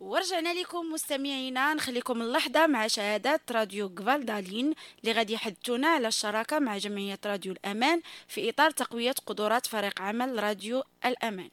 ورجعنا 0.00 0.54
لكم 0.54 0.92
مستمعينا 0.92 1.74
نخليكم 1.74 2.22
اللحظة 2.22 2.66
مع 2.66 2.86
شهادات 2.86 3.52
راديو 3.52 3.92
غفالدالين 4.00 4.74
اللي 5.00 5.12
غادي 5.12 5.32
يحدثونا 5.32 5.88
على 5.88 6.08
الشراكة 6.08 6.58
مع 6.58 6.78
جمعية 6.78 7.18
راديو 7.26 7.52
الأمان 7.52 8.00
في 8.28 8.50
إطار 8.50 8.70
تقوية 8.70 9.14
قدرات 9.26 9.66
فريق 9.66 10.02
عمل 10.02 10.42
راديو 10.42 10.82
الأمان. 11.06 11.50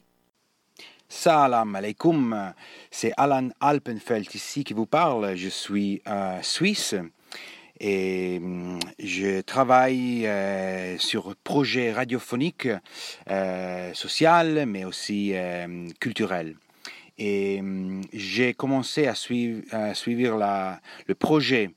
Salam 1.08 1.76
alaikum, 1.76 2.52
c'est 2.90 3.12
Alan 3.16 3.50
Alpenfeld 3.60 4.34
ici 4.34 4.64
qui 4.64 4.74
vous 4.74 4.86
parle. 4.86 5.36
Je 5.36 5.48
suis 5.48 6.02
euh, 6.08 6.42
suisse. 6.42 6.96
Et 7.80 8.38
hum, 8.42 8.78
je 8.98 9.40
travaille 9.40 10.26
euh, 10.26 10.98
sur 10.98 11.34
projets 11.44 11.92
radiophoniques, 11.92 12.68
euh, 13.30 13.92
social, 13.94 14.66
mais 14.66 14.84
aussi 14.84 15.32
euh, 15.34 15.88
culturels. 16.00 16.56
Et 17.18 17.58
hum, 17.60 18.02
j'ai 18.12 18.54
commencé 18.54 19.06
à 19.06 19.14
suivre, 19.14 19.62
le 19.72 21.14
projet 21.14 21.70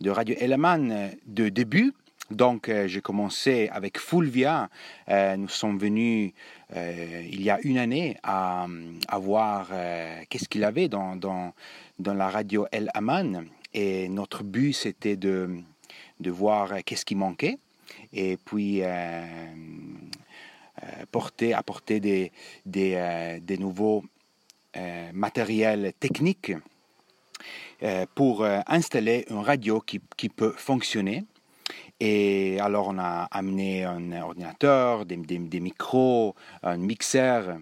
de 0.00 0.10
Radio 0.10 0.34
Eleman 0.38 1.10
de 1.26 1.48
début. 1.48 1.92
Donc, 2.30 2.68
euh, 2.68 2.88
j'ai 2.88 3.00
commencé 3.00 3.68
avec 3.72 3.98
Fulvia. 3.98 4.68
Euh, 5.08 5.36
nous 5.36 5.48
sommes 5.48 5.78
venus 5.78 6.32
euh, 6.74 7.22
il 7.30 7.42
y 7.42 7.50
a 7.50 7.58
une 7.62 7.78
année 7.78 8.16
à, 8.22 8.66
voir 9.18 9.68
euh, 9.72 10.20
qu'est-ce 10.30 10.48
qu'il 10.48 10.64
avait 10.64 10.88
dans, 10.88 11.16
dans, 11.16 11.52
dans 11.98 12.14
la 12.14 12.28
radio 12.28 12.66
El 12.72 12.90
Aman. 12.94 13.44
Et 13.74 14.08
notre 14.08 14.42
but, 14.42 14.72
c'était 14.72 15.16
de, 15.16 15.48
de 16.20 16.30
voir 16.30 16.72
euh, 16.72 16.78
qu'est-ce 16.84 17.04
qui 17.04 17.14
manquait. 17.14 17.58
Et 18.12 18.36
puis, 18.36 18.82
euh, 18.82 18.86
euh, 20.82 20.86
porter, 21.10 21.54
apporter 21.54 22.00
des, 22.00 22.32
des, 22.66 23.58
nouveaux 23.58 24.04
matériels 25.12 25.92
techniques 26.00 26.52
pour 28.14 28.46
installer 28.66 29.26
une 29.28 29.40
radio 29.40 29.80
qui, 29.80 30.00
qui 30.16 30.30
peut 30.30 30.54
fonctionner. 30.56 31.24
Et 32.00 32.58
alors, 32.58 32.88
on 32.88 32.98
a 32.98 33.28
amené 33.30 33.84
un 33.84 34.22
ordinateur, 34.22 35.04
des, 35.04 35.16
des- 35.16 35.60
micros, 35.60 36.34
un 36.62 36.78
mixeur, 36.78 37.58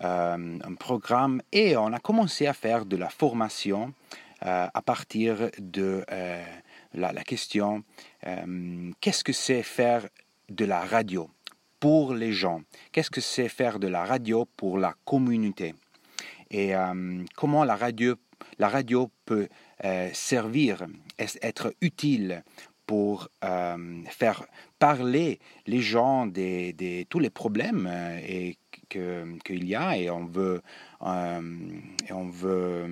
un 0.00 0.74
programme 0.78 1.40
et 1.50 1.78
on 1.78 1.92
a 1.94 1.98
commencé 1.98 2.46
à 2.46 2.52
faire 2.52 2.84
de 2.84 2.96
la 2.98 3.08
formation 3.08 3.94
à 4.40 4.82
partir 4.82 5.50
de 5.58 6.04
euh, 6.10 6.44
la, 6.94 7.12
question 7.24 7.82
euh, 8.26 8.90
qu'est-ce 9.00 9.24
que 9.24 9.32
c'est 9.32 9.62
faire 9.62 10.08
de 10.48 10.64
la 10.64 10.80
radio 10.80 11.30
pour 11.78 12.14
les 12.14 12.32
gens? 12.32 12.62
Qu'est-ce 12.92 13.10
que 13.10 13.20
c'est 13.20 13.48
faire 13.48 13.78
de 13.78 13.88
la 13.88 14.04
radio 14.04 14.46
pour 14.56 14.78
la 14.78 14.94
communauté? 15.04 15.74
Et 16.50 16.74
euh, 16.74 17.24
comment 17.36 17.64
la 17.64 17.76
radio, 17.76 18.16
la 18.58 18.68
radio 18.68 19.10
peut 19.24 19.48
euh, 19.84 20.10
servir, 20.12 20.86
être 21.18 21.74
utile 21.80 22.42
pour 22.86 23.28
euh, 23.44 24.02
faire 24.08 24.44
parler 24.80 25.38
les 25.66 25.80
gens 25.80 26.26
des- 26.26 27.06
tous 27.08 27.20
les 27.20 27.30
problèmes 27.30 27.86
euh, 27.88 28.52
qu'il 28.88 29.64
y 29.64 29.76
a 29.76 29.96
et 29.96 30.10
on 30.10 30.24
veut, 30.24 30.60
euh, 31.02 31.58
et 32.08 32.12
on 32.12 32.28
veut 32.28 32.88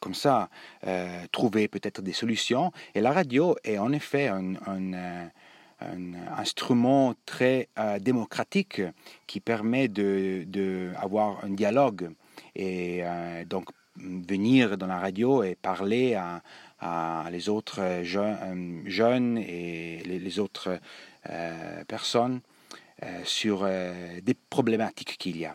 comme 0.00 0.14
ça 0.14 0.48
euh, 0.86 1.24
trouver 1.32 1.68
peut-être 1.68 2.02
des 2.02 2.12
solutions. 2.12 2.72
Et 2.94 3.00
la 3.00 3.12
radio 3.12 3.56
est 3.64 3.78
en 3.78 3.92
effet 3.92 4.28
un, 4.28 4.54
euh, 4.66 5.26
instrument 6.36 7.14
très 7.24 7.68
euh, 7.78 7.98
démocratique 7.98 8.82
qui 9.26 9.40
permet 9.40 9.88
de, 9.88 10.44
de 10.46 10.90
un 11.42 11.50
dialogue 11.50 12.10
et 12.56 13.02
donc 13.48 13.70
venir 13.96 14.78
dans 14.78 14.86
la 14.86 14.98
radio 14.98 15.42
et 15.42 15.54
parler 15.54 16.14
à, 16.14 17.28
les 17.30 17.48
autres 17.48 18.02
jeunes, 18.02 19.38
et 19.38 20.02
les, 20.04 20.38
autres 20.38 20.78
personnes 21.88 22.40
sur 23.24 23.64
des 23.64 24.34
problématiques 24.48 25.16
qu'il 25.18 25.36
y 25.36 25.46
a. 25.46 25.54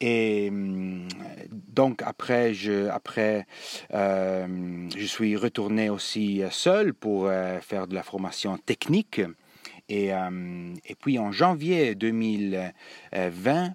Et 0.00 0.48
hum, 0.50 1.08
donc 1.52 2.02
après, 2.02 2.54
je, 2.54 2.88
après 2.88 3.46
euh, 3.92 4.88
je 4.96 5.06
suis 5.06 5.36
retourné 5.36 5.90
aussi 5.90 6.42
seul 6.50 6.94
pour 6.94 7.26
euh, 7.26 7.60
faire 7.60 7.86
de 7.86 7.94
la 7.94 8.02
formation 8.02 8.56
technique. 8.58 9.20
Et, 9.88 10.14
euh, 10.14 10.74
et 10.86 10.94
puis 10.94 11.18
en 11.18 11.30
janvier 11.30 11.94
2020, 11.94 12.64
euh, 13.14 13.70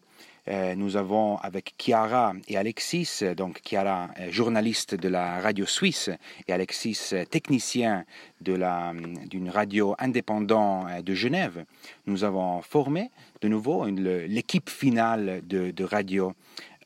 nous 0.76 0.98
avons 0.98 1.38
avec 1.38 1.76
Chiara 1.78 2.34
et 2.48 2.58
Alexis, 2.58 3.22
donc 3.38 3.62
Chiara, 3.64 4.10
euh, 4.20 4.32
journaliste 4.32 4.96
de 4.96 5.08
la 5.08 5.40
radio 5.42 5.66
suisse, 5.66 6.10
et 6.48 6.54
Alexis, 6.54 7.10
euh, 7.14 7.26
technicien 7.26 8.06
d'une 8.42 9.50
radio 9.50 9.96
indépendante 10.00 10.88
euh, 10.90 11.02
de 11.02 11.14
Genève, 11.14 11.66
nous 12.06 12.24
avons 12.24 12.62
formé 12.62 13.12
de 13.42 13.48
nouveau 13.48 13.86
l'équipe 13.86 14.70
finale 14.70 15.42
de, 15.46 15.84
radio, 15.84 16.34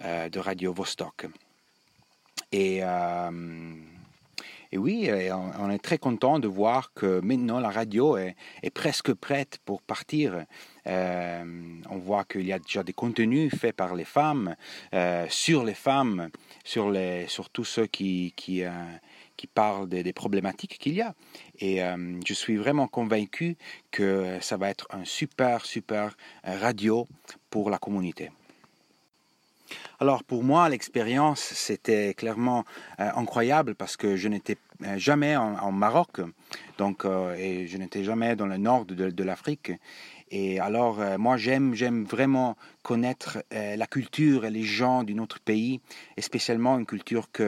euh, 0.01 0.29
de 0.29 0.39
radio 0.39 0.73
Vostok. 0.73 1.27
Et, 2.51 2.79
euh, 2.83 3.29
et 4.73 4.77
oui, 4.79 5.07
on, 5.59 5.69
est 5.69 5.77
très 5.77 5.99
content 5.99 6.39
de 6.39 6.47
voir 6.47 6.93
que 6.95 7.19
maintenant 7.19 7.59
la 7.59 7.69
radio 7.69 8.17
est, 8.17 8.35
presque 8.73 9.13
prête 9.13 9.59
pour 9.65 9.83
partir. 9.83 10.45
Euh, 10.87 11.43
on 11.91 11.99
voit 11.99 12.23
qu'il 12.23 12.47
y 12.47 12.53
a 12.53 12.57
déjà 12.57 12.81
des 12.81 12.91
contenus 12.91 13.53
faits 13.53 13.75
par 13.75 13.93
les 13.93 14.03
femmes, 14.03 14.55
euh, 14.95 15.27
sur 15.29 15.63
les 15.63 15.75
femmes, 15.75 16.29
sur, 16.63 16.91
tous 17.53 17.65
ceux 17.65 17.83
euh, 17.83 17.87
qui 18.35 19.47
parlent 19.53 19.87
des, 19.87 20.01
des 20.01 20.13
problématiques 20.13 20.79
qu'il 20.79 20.95
y 20.95 21.01
a. 21.01 21.13
Et 21.59 21.81
je 22.25 22.33
suis 22.33 22.55
vraiment 22.55 22.87
convaincu 22.87 23.57
que 23.91 24.39
ça 24.41 24.57
va 24.57 24.71
être 24.71 24.87
un 24.89 25.05
super, 25.05 25.67
super 25.67 26.17
radio 26.43 27.07
pour 27.51 27.69
la 27.69 27.77
communauté. 27.77 28.31
Alors 29.99 30.23
pour 30.23 30.43
moi, 30.43 30.69
l'expérience, 30.69 31.39
c'était 31.39 32.13
clairement 32.13 32.65
euh, 32.99 33.09
incroyable 33.15 33.75
parce 33.75 33.97
que 33.97 34.15
je 34.15 34.27
n'étais 34.27 34.57
euh, 34.85 34.97
jamais 34.97 35.35
en, 35.37 35.71
Maroc, 35.71 36.21
donc, 36.77 37.05
euh, 37.05 37.35
et 37.35 37.67
je 37.67 37.77
n'étais 37.77 38.03
jamais 38.03 38.35
dans 38.35 38.47
le 38.47 38.57
nord 38.57 38.85
de, 38.85 39.23
l'Afrique. 39.23 39.71
Et 40.31 40.59
alors, 40.59 40.99
moi, 41.19 41.37
j'aime, 41.37 41.75
j'aime 41.75 42.05
vraiment 42.05 42.57
connaître 42.81 43.43
la 43.51 43.85
culture 43.85 44.45
et 44.45 44.49
les 44.49 44.63
gens 44.63 45.03
d'un 45.03 45.19
autre 45.19 45.39
pays, 45.39 45.79
et 46.17 46.21
spécialement 46.23 46.79
une 46.79 46.87
culture 46.87 47.31
qui 47.31 47.43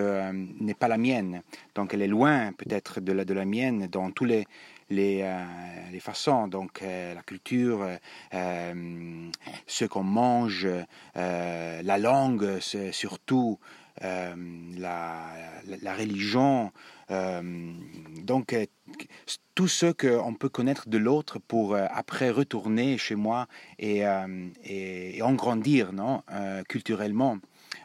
n'est 0.60 0.76
pas 0.76 0.88
la 0.88 1.00
mienne. 1.00 1.42
Donc, 1.74 1.96
elle 1.96 2.04
est 2.04 2.08
loin 2.08 2.52
peut-être 2.52 3.02
de 3.02 3.12
la, 3.12 3.26
de 3.26 3.34
la 3.34 3.46
mienne 3.46 3.88
dans 3.88 4.12
tous 4.12 4.26
les, 4.26 4.46
les, 4.90 5.22
euh, 5.24 5.44
les 5.92 6.00
façons. 6.00 6.48
Donc, 6.48 6.82
euh, 6.82 7.14
la 7.14 7.22
culture, 7.22 7.88
euh, 8.34 9.30
ce 9.68 9.86
qu'on 9.86 10.04
mange, 10.04 10.68
la 11.16 11.98
langue, 11.98 12.60
surtout 12.92 13.60
la, 14.02 15.32
la, 15.82 15.94
religion. 15.96 16.72
donc, 17.10 18.56
tout 19.56 19.68
ce 19.70 19.92
qu'on 19.92 20.34
peut 20.34 20.50
connaître 20.50 20.90
de 20.90 20.98
l'autre 20.98 21.40
pour 21.40 21.76
après 21.76 22.30
retourner 22.30 22.98
chez 22.98 23.16
moi 23.16 23.48
et, 23.80 24.04
et, 24.66 25.18
et 25.18 25.22
en 25.22 25.34
grandir 25.34 25.94
non 25.94 26.24
culturellement, 26.68 27.38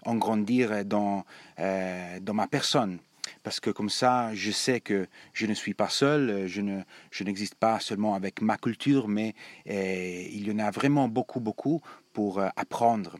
en 0.04 0.16
grandir 0.16 0.84
dans, 0.84 1.24
dans 1.58 2.34
ma 2.34 2.48
personne. 2.48 2.98
Parce 3.42 3.60
que 3.60 3.70
comme 3.70 3.90
ça, 3.90 4.34
je 4.34 4.50
sais 4.50 4.80
que 4.80 5.06
je 5.32 5.46
ne 5.46 5.54
suis 5.54 5.74
pas 5.74 5.88
seul, 5.88 6.46
je, 6.46 6.60
ne, 6.60 6.82
je 7.10 7.24
n'existe 7.24 7.54
pas 7.54 7.80
seulement 7.80 8.14
avec 8.14 8.42
ma 8.42 8.56
culture, 8.56 9.08
mais 9.08 9.34
euh, 9.68 10.26
il 10.30 10.46
y 10.46 10.52
en 10.52 10.58
a 10.58 10.70
vraiment 10.70 11.08
beaucoup, 11.08 11.40
beaucoup 11.40 11.80
pour 12.12 12.38
euh, 12.38 12.48
apprendre 12.56 13.16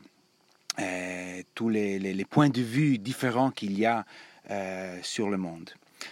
euh, 0.79 1.41
tous 1.53 1.69
les, 1.69 2.25
points 2.29 2.49
de 2.49 2.61
vue 2.61 2.97
différents 2.97 3.51
qu'il 3.51 3.77
y 3.77 3.85
a 3.85 4.05
euh, 4.49 4.97
sur 5.01 5.29
le 5.29 5.37
monde. 5.37 5.71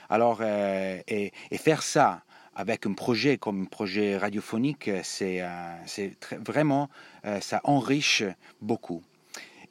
Alors, 0.09 0.39
euh, 0.41 0.99
et, 1.07 1.31
faire 1.57 1.81
ça 1.81 2.23
avec 2.55 2.85
un 2.85 2.93
projet 2.93 3.37
comme 3.37 3.63
un 3.63 3.65
projet 3.65 4.17
radiophonique, 4.17 4.89
c'est 5.03 5.41
euh, 5.41 6.09
vraiment, 6.45 6.89
euh, 7.25 7.39
ça 7.39 7.61
enriche 7.63 8.23
beaucoup. 8.61 9.01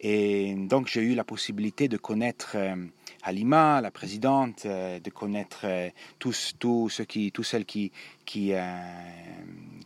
Et 0.01 0.55
donc, 0.57 0.87
j'ai 0.87 1.03
eu 1.03 1.15
la 1.15 1.25
possibilité 1.25 1.89
de 1.89 1.97
connaître 1.97 2.53
euh, 2.55 2.77
Halima, 3.23 3.81
la 3.81 3.91
présidente, 3.91 4.63
euh, 4.65 5.01
de 5.01 5.11
connaître 5.11 5.61
euh, 5.65 5.91
tous, 6.19 6.55
ceux 6.89 7.05
qui, 7.05 7.33
tous 7.33 7.43
celles 7.43 7.65
qui, 7.65 7.91
qui, 8.25 8.53
euh, 8.53 8.61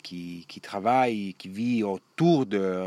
qui, 0.02 0.44
qui 0.46 0.60
travaillent, 0.60 1.34
qui 1.38 1.48
vivent 1.48 1.88
autour 1.88 2.46
de 2.46 2.86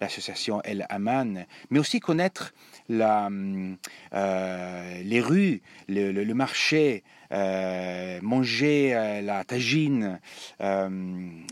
l'association 0.00 0.60
El 0.62 0.86
Aman, 0.88 1.46
mais 1.70 1.78
aussi 1.78 2.00
connaître 2.00 2.52
euh, 2.90 5.02
les 5.02 5.20
rues, 5.20 5.62
le, 5.88 6.32
marché, 6.32 7.02
euh, 7.32 8.20
manger 8.22 8.94
euh, 8.94 9.20
la 9.22 9.44
tagine 9.44 10.20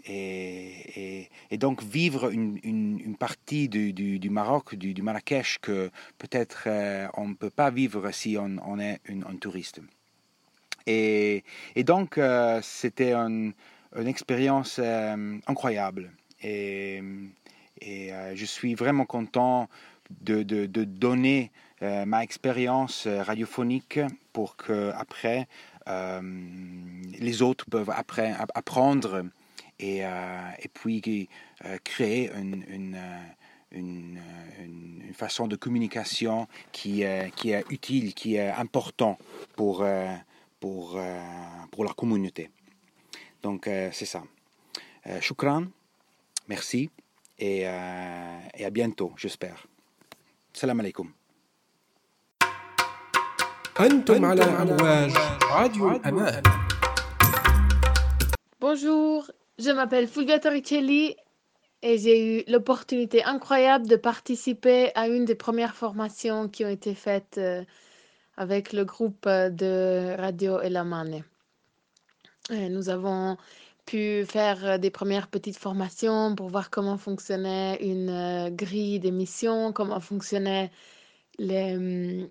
et, 0.06 1.28
donc 1.52 1.82
vivre 1.82 2.30
une, 2.30 3.16
partie 3.18 3.68
du, 3.68 4.30
Maroc, 4.30 4.74
du, 4.74 5.02
Marrakech 5.02 5.58
que 5.60 5.90
peut-être 6.18 6.68
on 7.16 7.28
ne 7.28 7.34
peut 7.34 7.50
pas 7.50 7.70
vivre 7.70 8.10
si 8.10 8.36
on, 8.38 8.78
est 8.78 9.00
un 9.08 9.36
touriste. 9.36 9.80
Et, 10.86 11.44
donc 11.84 12.20
c'était 12.62 13.12
un- 13.12 13.52
une 13.96 14.08
expérience 14.08 14.80
incroyable 15.46 16.10
et, 16.42 17.02
je 17.82 18.44
suis 18.44 18.74
vraiment 18.74 19.04
content 19.04 19.68
de, 20.10 20.42
de- 20.42 20.66
de 20.66 20.84
donner 20.84 21.50
euh, 21.82 22.04
ma 22.04 22.22
expérience 22.22 23.06
euh, 23.06 23.22
radiophonique 23.22 24.00
pour 24.32 24.56
que 24.56 24.92
après 24.96 25.48
euh, 25.88 26.20
les 27.18 27.42
autres 27.42 27.64
peuvent 27.66 27.90
après 27.90 28.32
app- 28.32 28.52
apprendre 28.54 29.24
et, 29.80 29.98
et 30.02 30.68
puis 30.72 31.28
créer 31.82 32.30
une, 32.32 32.64
une, 32.68 32.98
une, 33.72 35.12
façon 35.14 35.48
de 35.48 35.56
communication 35.56 36.46
qui, 36.70 37.02
qui 37.36 37.50
est 37.50 37.64
utile, 37.70 38.14
qui 38.14 38.36
est 38.36 38.50
important 38.50 39.18
pour, 39.56 39.84
pour, 40.60 40.98
pour 41.72 41.84
la 41.84 41.92
communauté. 41.92 42.50
Donc 43.42 43.64
c'est 43.66 44.06
ça. 44.06 44.22
Shukran, 45.20 45.66
merci 46.48 46.88
et, 47.38 47.62
et 47.62 48.64
à 48.64 48.70
bientôt, 48.70 49.12
j'espère. 49.16 49.66
Salam 50.53 50.79
alaikum. 50.79 51.13
أنتم 53.79 54.25
على 54.25 54.43
أمواج 54.43 55.13
راديو 55.51 55.91
الأمان 55.91 56.43
Bonjour, 58.59 59.31
je 59.57 59.71
m'appelle 59.71 60.07
Fulvia 60.07 60.37
Torricelli 60.39 61.15
et 61.81 61.97
j'ai 61.97 62.17
eu 62.39 62.43
l'opportunité 62.51 63.23
incroyable 63.23 63.87
de 63.87 63.95
participer 63.95 64.91
à 64.95 65.07
une 65.07 65.23
des 65.23 65.35
premières 65.35 65.75
formations 65.75 66.49
qui 66.49 66.65
ont 66.65 66.69
été 66.69 66.93
faites 66.93 67.37
euh, 67.37 67.63
avec 68.35 68.73
le 68.73 68.83
groupe 68.83 69.25
euh, 69.27 69.49
de 69.49 70.15
Radio 70.17 70.59
Elamane. 70.59 71.23
Euh, 72.51 72.67
Nous 72.67 72.89
avons 72.89 73.37
pu 73.86 74.24
faire 74.26 74.78
des 74.78 74.90
premières 74.90 75.28
petites 75.28 75.58
formations 75.58 76.34
pour 76.34 76.48
voir 76.48 76.70
comment 76.70 76.96
fonctionnait 76.98 77.76
une 77.80 78.50
grille 78.50 79.00
d'émission, 79.00 79.72
comment 79.72 80.00
fonctionnait 80.00 80.70
hum, 81.40 82.28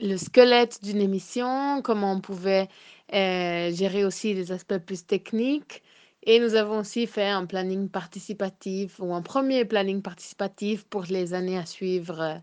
le 0.00 0.16
squelette 0.16 0.82
d'une 0.82 1.00
émission, 1.00 1.80
comment 1.82 2.12
on 2.12 2.20
pouvait 2.20 2.68
gérer 3.12 4.04
aussi 4.04 4.34
les 4.34 4.52
aspects 4.52 4.78
plus 4.78 5.06
techniques. 5.06 5.82
Et 6.22 6.40
nous 6.40 6.54
avons 6.56 6.80
aussi 6.80 7.06
fait 7.06 7.28
un 7.28 7.46
planning 7.46 7.88
participatif 7.88 8.98
ou 9.00 9.14
un 9.14 9.22
premier 9.22 9.64
planning 9.64 10.02
participatif 10.02 10.84
pour 10.84 11.04
les 11.04 11.34
années 11.34 11.58
à 11.58 11.66
suivre 11.66 12.40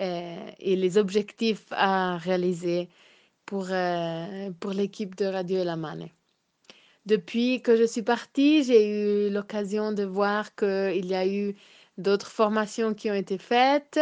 et 0.00 0.76
les 0.76 0.98
objectifs 0.98 1.66
à 1.70 2.16
réaliser 2.18 2.88
pour, 3.46 3.68
pour 4.60 4.70
l'équipe 4.72 5.14
de 5.16 5.26
Radio 5.26 5.58
Elamane. 5.58 6.08
Depuis 7.06 7.62
que 7.62 7.76
je 7.76 7.84
suis 7.84 8.02
partie, 8.02 8.62
j'ai 8.64 9.26
eu 9.28 9.30
l'occasion 9.30 9.92
de 9.92 10.04
voir 10.04 10.54
qu'il 10.54 11.06
y 11.06 11.14
a 11.14 11.26
eu 11.26 11.56
d'autres 11.98 12.30
formations 12.30 12.94
qui 12.94 13.10
ont 13.10 13.14
été 13.14 13.38
faites 13.38 13.98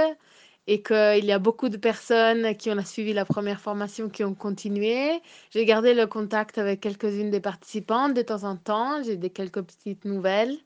et 0.67 0.83
qu'il 0.83 1.25
y 1.25 1.33
a 1.33 1.39
beaucoup 1.39 1.69
de 1.71 1.77
personnes 1.79 2.55
qui 2.57 2.71
ont 2.71 2.85
suivi 2.85 3.13
la 3.15 3.25
première 3.25 3.61
formation 3.61 4.09
qui 4.11 4.25
ont 4.25 4.35
continué. 4.35 5.21
J'ai 5.51 5.65
gardé 5.65 5.95
le 5.95 6.07
contact 6.07 6.59
avec 6.59 6.81
quelques-unes 6.81 7.31
des 7.31 7.41
participantes 7.41 8.15
de 8.15 8.23
temps 8.23 8.45
en 8.45 8.57
temps. 8.57 9.03
J'ai 9.03 9.17
des 9.17 9.31
quelques 9.31 9.63
petites 9.63 10.05
nouvelles. 10.05 10.59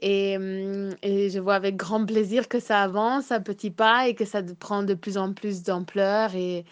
Et, 0.00 0.36
hum, 0.36 0.90
et, 1.02 1.30
je 1.30 1.38
vois 1.38 1.54
avec 1.54 1.76
grand 1.76 2.04
plaisir 2.04 2.48
que 2.48 2.58
ça 2.60 2.82
avance 2.82 3.30
à 3.30 3.40
petits 3.40 3.70
pas 3.70 4.08
et 4.08 4.14
que 4.16 4.24
ça 4.24 4.42
prend 4.58 4.82
de 4.82 4.94
plus 4.94 5.16
en 5.18 5.32
plus 5.32 5.62
d'ampleur 5.62 6.34
et, 6.34 6.64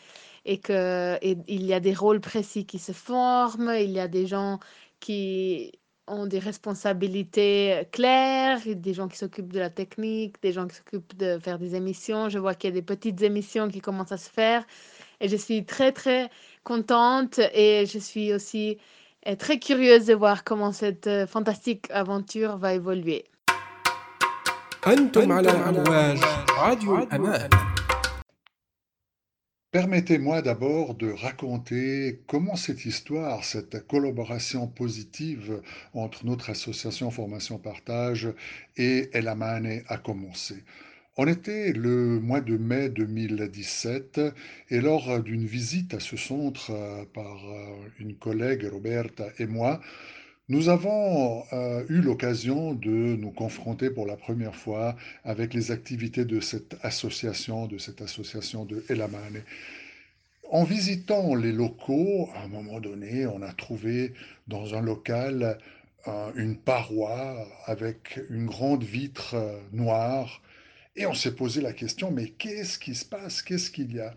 et 0.45 0.59
qu'il 0.59 1.63
y 1.63 1.73
a 1.73 1.81
des 1.81 1.95
rôles 1.95 2.21
précis 2.21 2.67
qui 2.67 2.79
se 2.79 2.93
forment, 2.93 3.75
il 3.79 3.91
y 3.91 4.01
a 4.01 4.09
des 4.09 4.27
gens 4.27 4.59
qui 5.01 5.73
ont 6.07 6.27
des 6.27 6.39
responsabilités 6.39 7.83
claires, 7.93 8.59
des 8.67 8.95
gens 8.95 9.09
qui 9.09 9.17
s'occupent 9.17 9.53
de 9.53 9.61
la 9.61 9.71
technique, 9.71 10.43
des 10.43 10.53
gens 10.53 10.67
qui 10.67 10.77
s'occupent 10.77 11.17
de 11.17 11.39
faire 11.39 11.59
des 11.59 11.75
émissions. 11.77 12.29
Je 12.29 12.39
vois 12.39 12.55
qu'il 12.55 12.71
y 12.71 12.73
a 12.73 12.75
des 12.75 12.83
petites 12.83 13.23
émissions 13.23 13.69
qui 13.69 13.81
commencent 13.81 14.13
à 14.13 14.19
se 14.19 14.29
faire 14.29 14.65
et 15.21 15.29
je 15.29 15.37
suis 15.37 15.65
très 15.65 15.93
très 15.93 16.31
contente 16.65 17.39
et 17.55 17.87
je 17.87 17.99
suis 17.99 18.33
aussi 18.33 18.79
euh, 19.29 19.37
très 19.37 19.59
curieuse 19.59 20.07
de 20.07 20.15
voir 20.15 20.45
comment 20.45 20.73
cette 20.73 21.07
euh, 21.07 21.27
fantastique 21.27 21.87
aventure 21.91 22.57
va 22.57 22.75
évoluer. 22.75 23.25
Permettez-moi 29.73 30.43
d'abord 30.43 30.97
de 30.97 31.13
raconter 31.13 32.23
comment 32.27 32.57
cette 32.57 32.85
histoire, 32.87 33.45
cette 33.45 33.87
collaboration 33.87 34.67
positive 34.67 35.63
entre 35.95 36.27
notre 36.27 36.51
association 36.51 37.13
Formation 37.13 37.57
Partage 37.57 38.31
et 38.77 39.11
Elamane 39.13 39.83
a 39.87 39.97
commencé. 39.97 40.65
On 41.17 41.29
était 41.29 41.73
le 41.73 42.19
mois 42.19 42.41
de 42.41 42.57
mai 42.57 42.89
2017 42.89 44.21
et 44.71 44.81
lors 44.81 45.21
d'une 45.21 45.47
visite 45.47 45.95
à 45.95 46.01
ce 46.01 46.17
centre 46.17 46.73
euh, 46.73 47.05
par 47.15 47.37
euh, 47.49 47.77
une 48.01 48.17
collègue, 48.17 48.65
Roberta 48.65 49.29
et 49.39 49.47
moi, 49.47 49.81
nous 50.51 50.69
avons 50.69 51.45
euh, 51.53 51.85
eu 51.89 52.01
l'occasion 52.01 52.75
de 52.75 52.91
nous 52.91 53.31
confronter 53.31 53.89
pour 53.89 54.05
la 54.05 54.17
première 54.17 54.57
fois 54.57 54.97
avec 55.23 55.55
les 55.55 55.71
activités 55.71 56.25
de 56.25 56.41
cette 56.41 56.77
association, 56.83 57.69
de 57.69 57.79
cette 57.79 58.03
association 58.03 58.65
de 58.65 58.85
Elamane. 58.89 59.45
En 60.51 60.65
visitant 60.65 61.37
les 61.37 61.53
locaux, 61.53 62.31
à 62.35 62.43
un 62.43 62.49
moment 62.49 62.81
donné, 62.81 63.27
on 63.27 63.43
a 63.43 63.53
trouvé 63.53 64.13
dans 64.49 64.75
un 64.75 64.81
local 64.81 65.57
euh, 66.09 66.33
une 66.35 66.57
paroi 66.57 67.47
avec 67.67 68.19
une 68.29 68.47
grande 68.47 68.83
vitre 68.83 69.35
euh, 69.35 69.57
noire. 69.73 70.43
Et 70.97 71.07
on 71.07 71.15
s'est 71.15 71.37
posé 71.37 71.61
la 71.61 71.73
question, 71.73 72.11
mais 72.11 72.31
qu'est-ce 72.31 72.77
qui 72.77 72.97
se 72.97 73.05
passe? 73.05 73.43
Qu'est-ce 73.43 73.71
qu'il 73.71 73.95
y 73.95 74.01
a? 74.01 74.17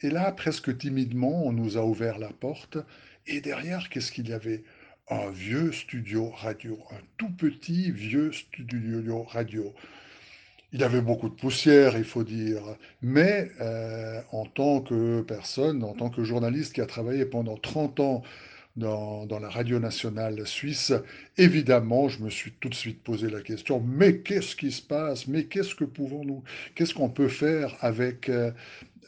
Et 0.00 0.08
là, 0.08 0.32
presque 0.32 0.78
timidement, 0.78 1.44
on 1.44 1.52
nous 1.52 1.76
a 1.76 1.84
ouvert 1.84 2.18
la 2.18 2.30
porte. 2.30 2.78
Et 3.26 3.42
derrière, 3.42 3.90
qu'est-ce 3.90 4.12
qu'il 4.12 4.30
y 4.30 4.32
avait? 4.32 4.64
Un 5.08 5.30
vieux 5.30 5.72
studio 5.72 6.30
radio, 6.30 6.78
un 6.90 7.02
tout 7.18 7.30
petit 7.30 7.90
vieux 7.90 8.32
studio 8.32 9.22
radio. 9.24 9.74
Il 10.72 10.82
avait 10.82 11.02
beaucoup 11.02 11.28
de 11.28 11.34
poussière, 11.34 11.96
il 11.96 12.04
faut 12.04 12.24
dire, 12.24 12.62
mais 13.00 13.50
euh, 13.60 14.20
en 14.32 14.44
tant 14.46 14.80
que 14.80 15.20
personne, 15.20 15.84
en 15.84 15.92
tant 15.94 16.10
que 16.10 16.24
journaliste 16.24 16.74
qui 16.74 16.80
a 16.80 16.86
travaillé 16.86 17.26
pendant 17.26 17.56
30 17.56 18.00
ans 18.00 18.22
dans, 18.76 19.24
dans, 19.26 19.38
la 19.38 19.48
radio 19.48 19.78
nationale 19.78 20.44
suisse, 20.46 20.92
évidemment, 21.38 22.08
je 22.08 22.24
me 22.24 22.30
suis 22.30 22.50
tout 22.52 22.68
de 22.68 22.74
suite 22.74 23.02
posé 23.04 23.30
la 23.30 23.40
question, 23.40 23.80
mais 23.80 24.18
qu'est-ce 24.18 24.56
qui 24.56 24.72
se 24.72 24.82
passe? 24.82 25.28
Mais 25.28 25.44
qu'est-ce 25.44 25.76
que 25.76 25.84
pouvons-nous? 25.84 26.42
Qu'est-ce 26.74 26.94
qu'on 26.94 27.10
peut 27.10 27.28
faire 27.28 27.76
avec, 27.80 28.28
euh, 28.28 28.50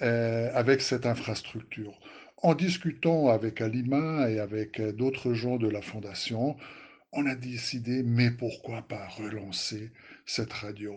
euh, 0.03 0.51
avec 0.55 0.83
cette 0.83 1.05
infrastructure? 1.05 1.99
En 2.43 2.55
discutant 2.55 3.29
avec 3.29 3.61
Alima 3.61 4.31
et 4.31 4.39
avec 4.39 4.81
d'autres 4.81 5.35
gens 5.35 5.57
de 5.57 5.69
la 5.69 5.83
fondation, 5.83 6.57
on 7.13 7.27
a 7.27 7.35
décidé, 7.35 8.03
mais 8.03 8.31
pourquoi 8.31 8.83
pas 8.83 9.09
relancer 9.09 9.91
cette 10.27 10.53
radio? 10.53 10.97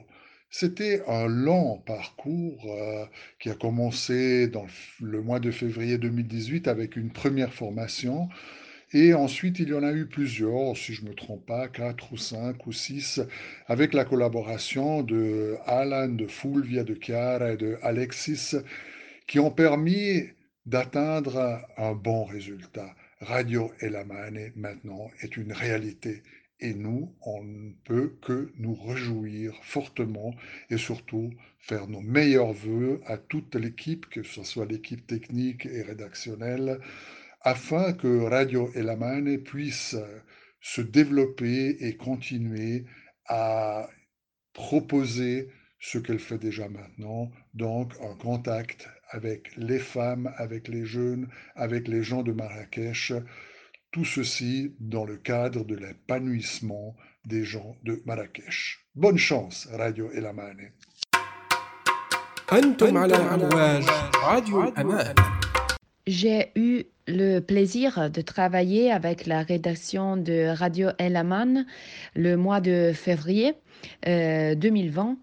C'était 0.52 1.04
un 1.08 1.28
long 1.28 1.78
parcours 1.86 2.66
euh, 2.66 3.06
qui 3.40 3.50
a 3.50 3.54
commencé 3.54 4.48
dans 4.48 4.66
le 5.00 5.22
mois 5.22 5.40
de 5.40 5.52
février 5.52 6.00
2018 6.00 6.68
avec 6.68 6.96
une 6.96 7.12
première 7.12 7.54
formation. 7.54 8.30
Et 8.92 9.14
ensuite, 9.14 9.60
il 9.60 9.70
y 9.70 9.74
en 9.76 9.84
a 9.84 9.94
eu 9.94 10.08
plusieurs, 10.08 10.76
si 10.76 10.96
je 10.96 11.04
ne 11.04 11.10
me 11.10 11.14
trompe 11.14 11.46
pas, 11.46 11.68
quatre 11.68 12.12
ou 12.12 12.18
cinq 12.18 12.66
ou 12.66 12.72
six, 12.74 13.22
avec 13.68 13.94
la 13.94 14.04
collaboration 14.04 15.04
de 15.04 15.56
Alan, 15.68 16.10
de 16.10 16.26
Fulvia, 16.26 16.84
de 16.84 16.98
Chiara 17.00 17.54
et 17.54 17.58
de 17.58 17.78
Alexis, 17.84 18.56
qui 19.28 19.40
ont 19.40 19.52
permis 19.52 20.30
d'atteindre 20.66 21.66
un 21.78 21.94
bon 21.94 22.24
résultat. 22.26 22.96
Radio 23.20 23.72
Elamane 23.82 24.52
maintenant 24.56 25.10
est 25.22 25.36
une 25.36 25.52
réalité 25.52 26.24
et 26.62 26.74
nous, 26.74 27.16
on 27.22 27.44
ne 27.44 27.72
peut 27.86 28.18
que 28.22 28.52
nous 28.58 28.76
réjouir 28.76 29.54
fortement 29.64 30.36
et 30.70 30.78
surtout 30.78 31.32
faire 31.60 31.88
nos 31.88 32.02
meilleurs 32.02 32.52
voeux 32.52 33.02
à 33.06 33.18
toute 33.18 33.56
l'équipe, 33.56 34.08
que 34.10 34.24
ce 34.24 34.44
soit 34.44 34.66
l'équipe 34.66 35.06
technique 35.08 35.66
et 35.66 35.82
rédactionnelle, 35.82 36.80
afin 37.42 37.94
que 37.94 38.24
Radio 38.24 38.72
Elamane 38.76 39.38
puisse 39.38 39.96
se 40.60 40.82
développer 40.82 41.78
et 41.80 41.96
continuer 41.96 42.86
à 43.26 43.90
proposer 44.52 45.50
ce 45.80 45.98
qu'elle 45.98 46.20
fait 46.20 46.38
déjà 46.38 46.68
maintenant, 46.68 47.32
donc 47.54 47.94
en 48.02 48.16
contact 48.16 48.90
avec 49.10 49.56
les 49.58 49.80
femmes, 49.80 50.32
avec 50.38 50.68
les 50.68 50.86
jeunes, 50.86 51.28
avec 51.56 51.88
les 51.88 52.04
gens 52.04 52.24
de 52.24 52.32
Marrakech, 52.32 53.14
tout 53.92 54.06
ceci 54.06 54.76
dans 54.80 55.06
le 55.06 55.18
cadre 55.18 55.66
de 55.66 55.76
l'épanouissement 55.76 56.96
des 57.26 57.44
gens 57.44 57.76
de 57.84 58.02
Marrakech. 58.06 58.86
Bonne 58.96 59.18
chance, 59.18 59.68
Radio 59.72 60.12
Elamane. 60.12 60.72
J'ai 66.08 66.52
eu 66.56 66.84
le 67.08 67.40
plaisir 67.40 68.10
de 68.10 68.22
travailler 68.22 68.92
avec 68.92 69.26
la 69.26 69.44
rédaction 69.44 70.18
de 70.18 70.48
Radio 70.56 70.90
Elaman 70.98 71.66
le 72.16 72.36
mois 72.36 72.62
de 72.62 72.92
février 72.94 73.54
2020. 74.06 75.18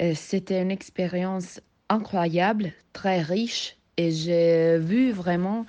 Euh, 0.00 0.12
c'était 0.14 0.60
une 0.60 0.70
expérience 0.70 1.60
incroyable, 1.88 2.72
très 2.92 3.20
riche, 3.20 3.76
et 3.96 4.10
j'ai 4.10 4.78
vu 4.78 5.12
vraiment 5.12 5.66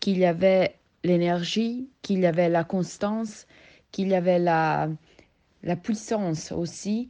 qu'il 0.00 0.18
y 0.18 0.24
avait 0.24 0.76
l'énergie, 1.02 1.88
qu'il 2.02 2.20
y 2.20 2.26
avait 2.26 2.48
la 2.48 2.64
constance, 2.64 3.46
qu'il 3.90 4.08
y 4.08 4.14
avait 4.14 4.38
la, 4.38 4.88
la 5.62 5.76
puissance 5.76 6.52
aussi, 6.52 7.08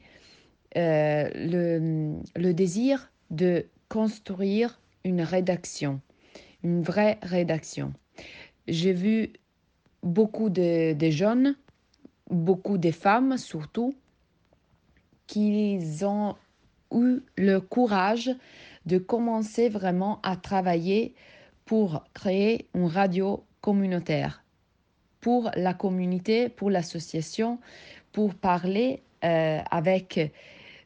euh, 0.76 1.28
le, 1.34 2.14
le 2.36 2.54
désir 2.54 3.10
de 3.30 3.66
construire 3.88 4.80
une 5.04 5.22
rédaction, 5.22 6.00
une 6.62 6.82
vraie 6.82 7.18
rédaction. 7.22 7.92
J'ai 8.66 8.92
vu 8.92 9.32
beaucoup 10.02 10.50
de, 10.50 10.94
de, 10.94 11.10
jeunes, 11.10 11.56
beaucoup 12.30 12.78
de 12.78 12.90
femmes 12.90 13.36
surtout, 13.38 13.94
qui 15.26 15.78
ont 16.02 16.34
eu 16.94 17.22
le 17.36 17.58
courage 17.60 18.30
de 18.86 18.98
commencer 18.98 19.68
vraiment 19.68 20.20
à 20.22 20.36
travailler 20.36 21.14
pour 21.64 22.04
créer 22.14 22.68
une 22.74 22.86
radio 22.86 23.44
communautaire 23.60 24.44
pour 25.24 25.50
la 25.56 25.72
communauté, 25.72 26.50
pour 26.50 26.68
l'association, 26.70 27.58
pour 28.12 28.34
parler 28.34 29.02
euh, 29.24 29.58
avec 29.70 30.20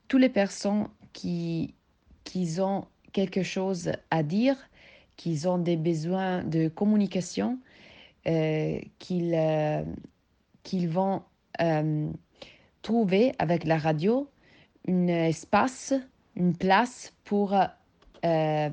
toutes 0.06 0.20
les 0.20 0.28
personnes 0.28 0.86
qui, 1.12 1.74
qui 2.22 2.60
ont 2.60 2.86
quelque 3.12 3.42
chose 3.42 3.90
à 4.12 4.22
dire, 4.22 4.54
qui 5.16 5.44
ont 5.46 5.58
des 5.58 5.76
besoins 5.76 6.44
de 6.44 6.68
communication, 6.68 7.58
euh, 8.28 8.78
qu'ils 9.00 9.34
euh, 9.34 9.82
vont 10.86 11.22
euh, 11.60 12.08
trouver 12.82 13.32
avec 13.40 13.64
la 13.64 13.76
radio 13.76 14.28
un 14.88 15.06
espace, 15.08 15.94
une 16.34 16.56
place 16.56 17.12
pour 17.24 17.54
euh, 18.24 18.70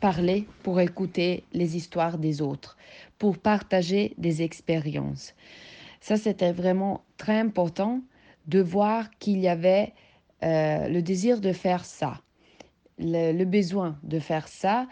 parler, 0.00 0.46
pour 0.62 0.80
écouter 0.80 1.44
les 1.52 1.76
histoires 1.76 2.18
des 2.18 2.42
autres, 2.42 2.76
pour 3.18 3.38
partager 3.38 4.14
des 4.18 4.42
expériences. 4.42 5.34
Ça, 6.00 6.16
c'était 6.16 6.52
vraiment 6.52 7.02
très 7.16 7.38
important 7.38 8.00
de 8.46 8.60
voir 8.60 9.08
qu'il 9.20 9.38
y 9.38 9.48
avait 9.48 9.92
euh, 10.42 10.88
le 10.88 11.00
désir 11.02 11.40
de 11.40 11.52
faire 11.52 11.84
ça, 11.84 12.20
le, 12.98 13.44
besoin 13.44 13.96
de 14.02 14.18
faire 14.18 14.48
ça, 14.48 14.88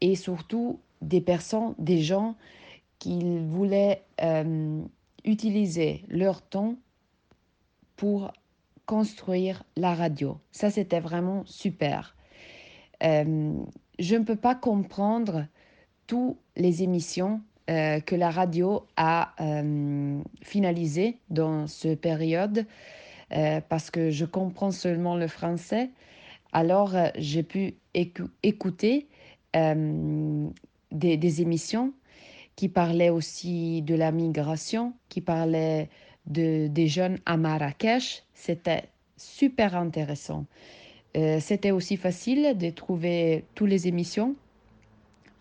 et 0.00 0.16
surtout 0.16 0.80
des 1.02 1.20
personnes, 1.20 1.74
des 1.78 2.00
gens 2.00 2.34
qui 2.98 3.38
voulaient 3.40 4.02
euh, 4.22 4.80
utiliser 5.24 6.04
leur 6.08 6.40
temps 6.40 6.76
pour 7.96 8.32
construire 8.86 9.62
la 9.76 9.94
radio. 9.94 10.38
Ça, 10.52 10.70
c'était 10.70 11.00
vraiment 11.00 11.42
super. 11.46 12.14
Euh, 13.02 13.52
je 13.98 14.16
ne 14.16 14.24
peux 14.24 14.36
pas 14.36 14.54
comprendre 14.54 15.46
toutes 16.06 16.36
les 16.56 16.82
émissions 16.82 17.40
euh, 17.70 18.00
que 18.00 18.14
la 18.14 18.30
radio 18.30 18.86
a 18.96 19.34
euh, 19.40 20.20
finalisées 20.42 21.18
dans 21.30 21.66
cette 21.66 22.00
période 22.00 22.66
parce 23.68 23.90
que 23.90 24.10
je 24.10 24.24
comprends 24.24 24.70
seulement 24.70 25.16
le 25.16 25.26
français. 25.26 25.90
Alors, 26.52 26.94
j'ai 27.16 27.42
pu 27.42 27.74
écou 27.92 28.28
écouter 28.44 29.08
des, 30.92 31.40
émissions 31.40 31.92
qui 32.54 32.68
parlaient 32.68 33.10
aussi 33.10 33.82
de 33.82 33.96
la 33.96 34.12
migration, 34.12 34.94
qui 35.08 35.20
parlaient 35.20 35.88
de, 36.26 36.66
des 36.68 36.88
jeunes 36.88 37.18
à 37.26 37.36
Marrakech. 37.36 38.22
C'était 38.34 38.84
super 39.16 39.76
intéressant. 39.76 40.46
Euh, 41.16 41.38
c'était 41.40 41.70
aussi 41.70 41.96
facile 41.96 42.58
de 42.58 42.70
trouver 42.70 43.44
toutes 43.54 43.68
les 43.68 43.86
émissions 43.86 44.34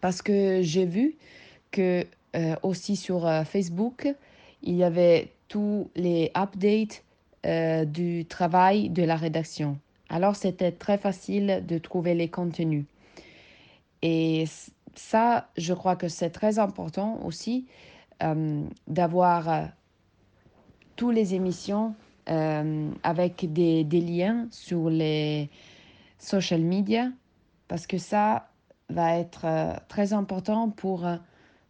parce 0.01 0.21
que 0.21 0.61
j'ai 0.61 0.85
vu 0.85 1.15
que 1.71 2.05
euh, 2.35 2.55
aussi 2.61 2.95
sur 2.95 3.25
euh, 3.25 3.43
Facebook, 3.43 4.07
il 4.61 4.75
y 4.75 4.83
avait 4.83 5.31
tous 5.47 5.89
les 5.95 6.31
updates 6.35 7.03
du 7.87 8.25
travail 8.25 8.89
de 8.89 9.03
la 9.03 9.17
rédaction. 9.17 9.77
Alors 10.07 10.37
c'était 10.37 10.71
très 10.71 10.97
facile 10.97 11.61
de 11.67 11.77
trouver 11.77 12.13
les 12.13 12.29
contenus. 12.29 12.85
Et 14.01 14.45
ça, 14.95 15.49
je 15.57 15.73
crois 15.73 15.97
que 15.97 16.07
c'est 16.07 16.29
très 16.29 16.57
important 16.57 17.19
aussi 17.25 17.65
d'avoir 18.87 19.71
toutes 20.95 21.15
les 21.15 21.33
émissions 21.33 21.95
euh, 22.29 22.89
avec 23.03 23.51
des, 23.51 23.83
liens 23.83 24.47
sur 24.51 24.89
les 24.89 25.49
social 26.17 26.61
media 26.61 27.11
parce 27.67 27.87
que 27.87 27.97
ça 27.97 28.49
va 28.89 29.17
être 29.17 29.45
euh, 29.45 29.73
très 29.87 30.13
important 30.13 30.69
pour 30.69 31.05
euh, 31.05 31.17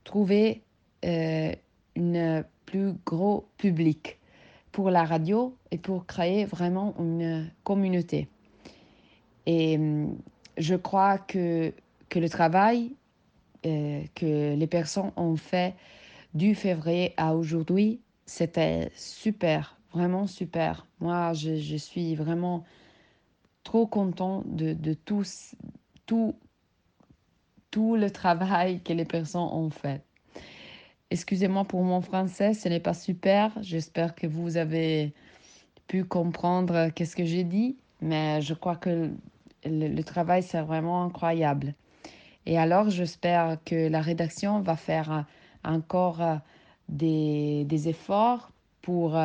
trouver 0.04 0.62
un 1.06 2.44
plus 2.66 2.94
gros 3.06 3.46
public 3.58 4.20
pour 4.72 4.90
la 4.90 5.04
radio 5.04 5.56
et 5.72 5.78
pour 5.78 6.06
créer 6.06 6.46
vraiment 6.46 6.96
une 6.98 7.52
communauté. 7.64 8.30
Et 9.46 9.78
je 10.58 10.76
crois 10.76 11.18
que, 11.18 11.74
que 12.10 12.20
le 12.20 12.30
travail 12.30 12.96
euh, 13.66 14.04
que 14.14 14.56
les 14.56 14.68
personnes 14.68 15.12
ont 15.16 15.38
fait 15.38 15.74
du 16.34 16.54
février 16.54 17.14
à 17.16 17.34
aujourd'hui, 17.34 18.02
c'était 18.26 18.92
super, 18.96 19.78
vraiment 19.92 20.28
super. 20.28 20.86
Moi, 21.00 21.34
je, 21.34 21.58
je, 21.58 21.76
suis 21.76 22.16
vraiment 22.16 22.64
trop 23.64 23.88
content 23.88 24.44
de, 24.46 24.74
de 24.74 24.94
tout, 24.94 25.24
tout, 26.06 26.36
tout 27.72 27.96
le 27.96 28.10
travail 28.12 28.82
que 28.82 28.94
les 28.94 29.06
personnes 29.06 29.42
ont 29.42 29.70
fait. 29.70 30.02
Excusez-moi 31.12 31.66
pour 31.66 31.84
mon 31.84 32.02
français, 32.02 32.54
ce 32.54 32.68
n'est 32.70 32.80
pas 32.80 32.94
super. 32.94 33.52
J'espère 33.62 34.16
que 34.16 34.26
vous 34.26 34.58
avez 34.58 35.14
pu 35.88 36.04
comprendre 36.04 36.90
qu'est-ce 36.90 37.16
que 37.16 37.26
j'ai 37.26 37.44
dit, 37.44 37.78
mais 38.02 38.42
je 38.42 38.54
crois 38.54 38.76
que 38.76 39.12
le, 39.66 39.88
le 39.88 40.04
travail, 40.04 40.44
c'est 40.44 40.62
vraiment 40.62 41.04
incroyable. 41.04 41.76
Et 42.46 42.58
alors, 42.58 42.90
j'espère 42.90 43.58
que 43.64 43.88
la 43.88 44.02
rédaction 44.02 44.62
va 44.62 44.76
faire 44.76 45.26
encore 45.64 46.22
des, 46.90 47.88
efforts 47.88 48.52
pour 48.82 49.18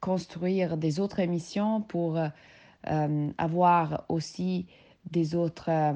construire 0.00 0.76
des 0.76 1.00
autres 1.00 1.20
émissions, 1.20 1.80
pour 1.80 2.18
euh, 2.88 3.30
avoir 3.38 4.04
aussi 4.08 4.66
des 5.08 5.36
autres 5.36 5.70
euh, 5.70 5.94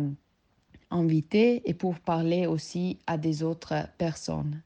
invités 0.93 1.69
et 1.69 1.75
pour 1.75 1.99
parler 1.99 2.47
aussi 2.47 3.01
à 3.09 3.19
des 3.19 3.43
autres 3.43 3.89
personnes. 3.99 4.63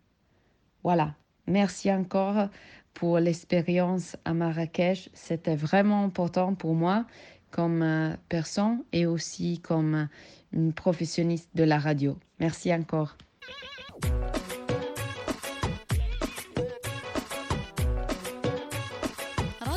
Voilà. 0.84 1.14
Merci 1.46 1.90
encore 1.90 2.48
pour 2.92 3.18
l'expérience 3.18 4.16
à 4.26 4.34
Marrakech. 4.34 5.08
C'était 5.14 5.56
vraiment 5.56 6.04
important 6.04 6.54
pour 6.54 6.74
moi 6.74 7.06
comme 7.50 7.82
euh, 7.82 8.14
personne 8.28 8.84
et 8.92 9.06
aussi 9.06 9.60
comme 9.60 10.08
une 10.52 10.74
professionniste 10.74 11.48
de 11.54 11.64
la 11.64 11.78
radio. 11.78 12.18
Merci 12.38 12.72
encore. 12.74 13.16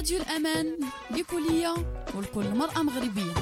راديو 0.03 0.17
الأمان 0.17 0.77
لكلية 1.11 1.75
ولكل 2.15 2.57
مرأة 2.57 2.83
مغربية. 2.83 3.33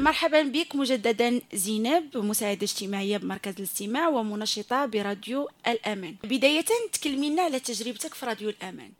مرحبا 0.00 0.42
بك 0.42 0.76
مجددا 0.76 1.40
زينب 1.54 2.16
مساعدة 2.16 2.62
اجتماعية 2.64 3.16
بمركز 3.16 3.54
الاستماع 3.58 4.08
ومنشطة 4.08 4.86
براديو 4.86 5.48
الأمان. 5.68 6.14
بداية 6.24 6.64
تكلمينا 6.92 7.42
على 7.42 7.60
تجربتك 7.60 8.14
في 8.14 8.26
راديو 8.26 8.48
الأمان. 8.48 8.90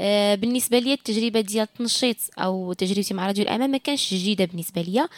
آه 0.00 0.34
بالنسبة 0.34 0.78
لي 0.78 0.92
التجربة 0.92 1.40
ديال 1.40 1.62
التنشيط 1.62 2.16
أو 2.38 2.72
تجربتي 2.72 3.14
مع 3.14 3.26
راديو 3.26 3.44
الأمان 3.44 3.70
ما 3.70 3.78
كانش 3.78 4.14
جديدة 4.14 4.44
بالنسبة 4.44 4.82
لي 4.82 5.08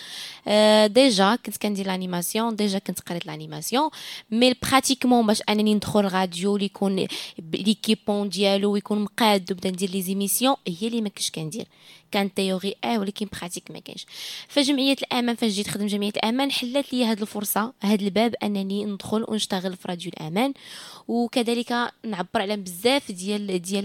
آه 0.48 0.86
déjà 0.86 1.36
كنت 1.46 1.56
كندير 1.56 1.86
l'animation 1.86 2.56
déjà 2.56 2.78
كنت 2.78 3.00
قريت 3.00 3.26
l'animation 3.26 3.90
mais 4.30 4.54
pratiquement 4.62 5.26
باش 5.26 5.42
أنني 5.48 5.74
ندخل 5.74 6.04
راديو 6.04 6.54
اللي 6.56 6.66
يكون 6.66 7.06
l'équipement 7.52 8.28
ديالو 8.28 8.72
ويكون 8.72 8.98
مقاد 8.98 9.52
وبدا 9.52 9.70
ندير 9.70 9.90
les 9.90 10.02
émissions 10.02 10.56
هي 10.68 10.88
اللي 10.88 11.00
ما 11.00 11.08
كنتش 11.08 11.30
كندير. 11.30 11.66
كان 12.12 12.34
théorie 12.34 12.74
آه 12.84 12.98
ولكن 12.98 13.26
pratique 13.40 13.70
ما 13.70 13.78
كاينش 13.78 14.06
فجمعية 14.48 14.96
الامان 15.30 15.36
فاش 15.36 15.52
جيت 15.52 15.68
خدم 15.68 15.86
جمعية 15.86 16.10
الامان 16.16 16.52
حلت 16.52 16.92
لي 16.92 17.04
هذه 17.04 17.22
الفرصة 17.22 17.72
هذا 17.80 18.02
الباب 18.04 18.34
أنني 18.42 18.84
ندخل 18.84 19.24
ونشتغل 19.28 19.76
في 19.76 19.88
راديو 19.88 20.12
الامان 20.16 20.52
وكذلك 21.08 21.92
نعبر 22.04 22.40
على 22.40 22.56
بزاف 22.56 23.12
ديال 23.12 23.62
ديال 23.62 23.84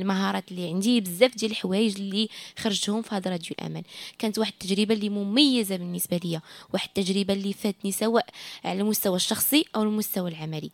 المهارات 0.00 0.50
اللي 0.50 0.68
عندي 0.68 1.00
بزاف 1.00 1.36
ديال 1.36 1.50
الحوايج 1.50 1.96
اللي 1.96 2.28
خرجتهم 2.58 3.02
في 3.02 3.14
هذا 3.14 3.30
راديو 3.30 3.56
الامان 3.58 3.82
كانت 4.18 4.38
واحد 4.38 4.52
التجربة 4.52 4.94
اللي 4.94 5.08
مميزة 5.08 5.76
بالنسبة 5.76 6.20
ليا 6.24 6.40
واحد 6.72 6.88
التجربة 6.96 7.34
اللي 7.34 7.52
فاتني 7.52 7.92
سواء 7.92 8.26
على 8.64 8.80
المستوى 8.80 9.16
الشخصي 9.16 9.64
أو 9.76 9.82
المستوى 9.82 10.30
العملي 10.30 10.70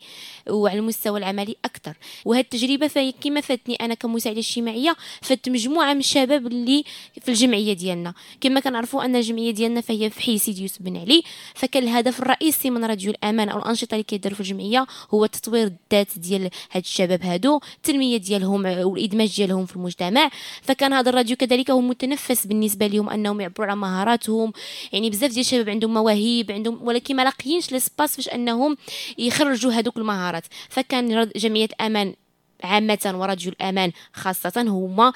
وعلى 0.49 0.79
المستوى 0.79 1.19
العملي 1.19 1.57
أكثر 1.65 1.97
وهذه 2.25 2.41
التجربة 2.41 2.89
فهي 2.89 3.13
كما 3.13 3.41
فاتني 3.41 3.75
أنا 3.75 3.95
كمساعدة 3.95 4.39
اجتماعية 4.39 4.97
فات 5.23 5.49
مجموعة 5.49 5.95
من 5.95 6.01
الشباب 6.01 6.47
اللي 6.47 6.85
في 7.21 7.29
الجمعية 7.29 7.73
ديالنا. 7.73 8.15
كما 8.41 8.61
كنعرفوا 8.61 9.05
أن 9.05 9.17
الجمعية 9.17 9.51
ديالنا 9.51 9.80
فهي 9.81 10.11
في 10.11 10.21
حي 10.23 10.39
سيدي 10.39 10.63
يوسف 10.63 10.83
بن 10.83 10.97
علي. 10.97 11.23
فكان 11.55 11.83
الهدف 11.83 12.21
الرئيسي 12.21 12.71
من 12.71 12.85
راديو 12.85 13.11
الأمان 13.11 13.49
أو 13.49 13.59
الأنشطة 13.59 13.95
اللي 13.95 14.05
كيداروا 14.05 14.35
في 14.35 14.41
الجمعية 14.41 14.87
هو 15.15 15.27
تطوير 15.27 15.67
الذات 15.67 16.19
ديال 16.19 16.51
هاد 16.73 16.83
الشباب 16.83 17.23
هادو 17.23 17.61
التنمية 17.77 18.17
ديالهم 18.17 18.65
والإدماج 18.65 19.37
ديالهم 19.37 19.67
في 19.67 19.77
المجتمع. 19.77 20.31
فكان 20.63 20.93
هذا 20.93 21.11
الراديو 21.11 21.37
كذلك 21.37 21.71
هو 21.71 21.81
متنفس 21.81 22.47
بالنسبة 22.47 22.87
لهم 22.87 23.11
أنهم 23.11 23.41
يعبروا 23.41 23.67
على 23.67 23.77
مهاراتهم. 23.77 24.53
يعني 24.93 25.11
بزاف 25.11 25.31
ديال 25.31 25.41
الشباب 25.41 25.71
عندهم 25.71 25.95
مواهب 25.95 26.47
عندهم 26.51 26.79
ولكن 26.83 27.17
ما 27.17 27.23
لاقيينش 27.23 27.73
ليسباس 27.73 28.17
فاش 28.17 28.29
أنهم 28.29 28.77
يخرجوا 29.19 29.73
هذوك 29.73 29.97
المهارات. 29.97 30.45
فكان 30.69 31.31
جمعية 31.37 31.69
أمان 31.81 32.15
عامة 32.63 33.13
وراديو 33.15 33.53
الأمان 33.53 33.93
خاصة 34.13 34.63
هما 34.69 35.13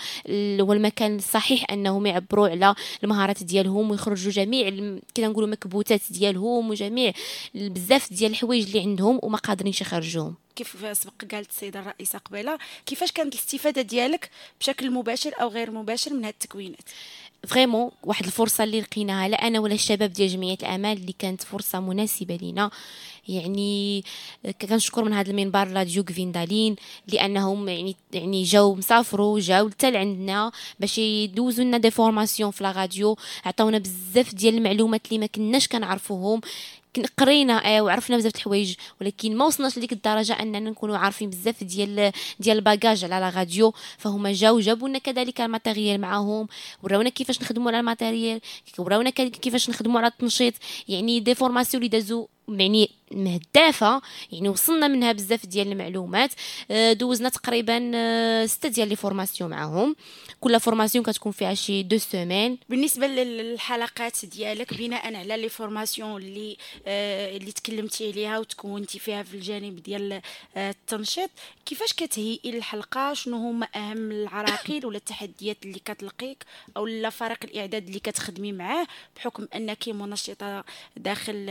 هو 0.61 0.73
المكان 0.73 1.17
الصحيح 1.17 1.65
أنهم 1.71 2.07
يعبروا 2.07 2.49
على 2.49 2.75
المهارات 3.05 3.43
ديالهم 3.43 3.91
ويخرجوا 3.91 4.33
جميع 4.33 4.69
كذا 5.15 5.29
نقولوا 5.29 5.49
مكبوتات 5.49 6.01
ديالهم 6.11 6.71
وجميع 6.71 7.13
بزاف 7.55 8.13
ديال 8.13 8.31
الحوايج 8.31 8.67
اللي 8.67 8.81
عندهم 8.81 9.21
وما 9.23 9.39
قادرينش 9.39 9.81
يخرجوهم. 9.81 10.35
كيف 10.57 10.99
سبق 10.99 11.25
قالت 11.33 11.51
السيدة 11.51 11.81
الرئيسة 11.81 12.19
قبيلة 12.19 12.59
كيفاش 12.87 13.13
كانت 13.13 13.35
الاستفادة 13.35 13.83
ديالك 13.83 14.31
بشكل 14.61 14.91
مباشر 14.91 15.33
أو 15.41 15.49
غير 15.49 15.71
مباشر 15.71 16.13
من 16.15 16.25
هذه 16.25 16.33
التكوينات؟ 16.33 16.89
فريمون 17.47 17.91
واحد 18.03 18.25
الفرصة 18.25 18.65
اللي 18.65 18.81
لقيناها 18.81 19.29
لا 19.29 19.47
أنا 19.47 19.61
ولا 19.61 19.75
الشباب 19.75 20.13
ديال 20.13 20.29
جمعية 20.29 20.59
الامال 20.63 20.97
اللي 20.97 21.15
كانت 21.19 21.43
فرصة 21.43 21.81
مناسبة 21.81 22.37
لينا. 22.37 22.71
يعني 23.29 24.05
كنشكر 24.63 25.05
من 25.05 25.13
هذا 25.13 25.31
المنبر 25.31 25.73
راديو 25.73 26.05
كفيندالين 26.05 26.77
لأنهم 27.09 27.69
يعني 27.69 27.97
يعني 28.13 28.43
جاو 28.43 28.75
مسافروا 28.75 29.41
جاو 29.41 29.71
حتى 29.71 29.91
لعندنا 29.91 30.53
باش 30.81 30.99
يدوزوا 30.99 31.65
لنا 31.65 31.79
des 31.79 31.91
formations 31.91 32.51
في 32.51 32.65
la 32.65 32.73
radio. 32.73 33.17
عطاونا 33.45 33.79
بزاف 33.79 34.35
ديال 34.35 34.55
المعلومات 34.55 35.07
اللي 35.07 35.19
ما 35.19 35.27
كناش 35.27 35.69
كنعرفوهم. 35.69 36.41
قرينا 37.19 37.77
آه 37.77 37.81
وعرفنا 37.81 38.17
بزاف 38.17 38.35
الحوايج 38.37 38.75
ولكن 39.01 39.37
ما 39.37 39.45
وصلناش 39.45 39.79
لديك 39.79 39.93
الدرجة 39.93 40.33
أننا 40.33 40.61
نكونوا 40.61 40.97
عارفين 40.97 41.31
بزاف 41.31 41.65
ديال 41.65 42.13
ديال 42.41 42.57
ال 42.57 42.64
bagage 42.64 43.05
على 43.05 43.21
la 43.21 43.39
radio 43.39 43.75
فهما 43.99 44.33
جاو 44.33 44.61
جابوا 44.61 44.89
لنا 44.89 44.99
كذلك 44.99 45.41
ال 45.41 45.47
matériel 45.47 46.01
معاهم 46.01 46.49
وراونا 46.83 47.09
كيفاش 47.09 47.43
نخدموا 47.43 47.69
على 47.69 47.81
ال 47.81 47.88
matériel 47.88 48.41
وراونا 48.79 49.11
كيفاش 49.11 49.71
نخدموا 49.71 49.99
على 50.01 50.07
التنشيط 50.07 50.55
يعني 50.89 51.21
des 51.21 51.35
formations 51.35 51.83
اللي 51.83 51.89
دازو 51.99 52.27
يعني 52.49 52.91
مهدافة 53.13 54.03
يعني 54.33 54.49
وصلنا 54.49 54.89
منها 54.89 55.13
بزاف 55.13 55.47
ديال 55.47 55.73
المعلومات. 55.73 56.31
آه، 56.71 56.93
دوزنا 56.93 57.29
تقريبا 57.29 57.91
آه، 57.95 58.47
ستة 58.47 58.69
ديال 58.69 58.89
les 58.89 58.97
formations 58.97 59.51
معاهم. 59.51 59.97
كل 60.41 60.61
formation 60.61 61.05
كتكون 61.05 61.33
فيها 61.33 61.55
شي 61.55 61.83
deux 61.83 61.99
semaines. 61.99 62.59
بالنسبة 62.69 63.07
للحلقات 63.07 64.25
ديالك 64.25 64.75
بناء 64.75 65.15
على 65.15 65.37
les 65.37 65.49
formations 65.49 66.23
اللي 66.23 66.57
آه 66.87 67.37
اللي 67.37 67.53
تكلمتي 67.53 68.11
عليها 68.11 68.39
وتكونتي 68.39 68.99
فيها 68.99 69.23
في 69.23 69.35
الجانب 69.35 69.83
ديال 69.83 70.21
التنشيط 70.57 71.31
كيفاش 71.67 71.93
كتهيئي 71.93 72.51
الحلقة؟ 72.51 73.15
شنو 73.15 73.37
هما 73.37 73.69
أهم 73.77 74.11
العراقيل 74.11 74.87
ولا 74.87 74.97
التحديات 74.97 75.57
اللي 75.65 75.79
كتلقيك 75.79 76.45
أو 76.77 76.87
لا 76.87 77.11
فريق 77.11 77.39
الإعداد 77.45 77.87
اللي 77.87 77.99
كتخدمي 77.99 78.53
معاه؟ 78.53 78.87
بحكم 79.17 79.47
أنك 79.55 79.89
منشطة 79.89 80.65
داخل 80.97 81.47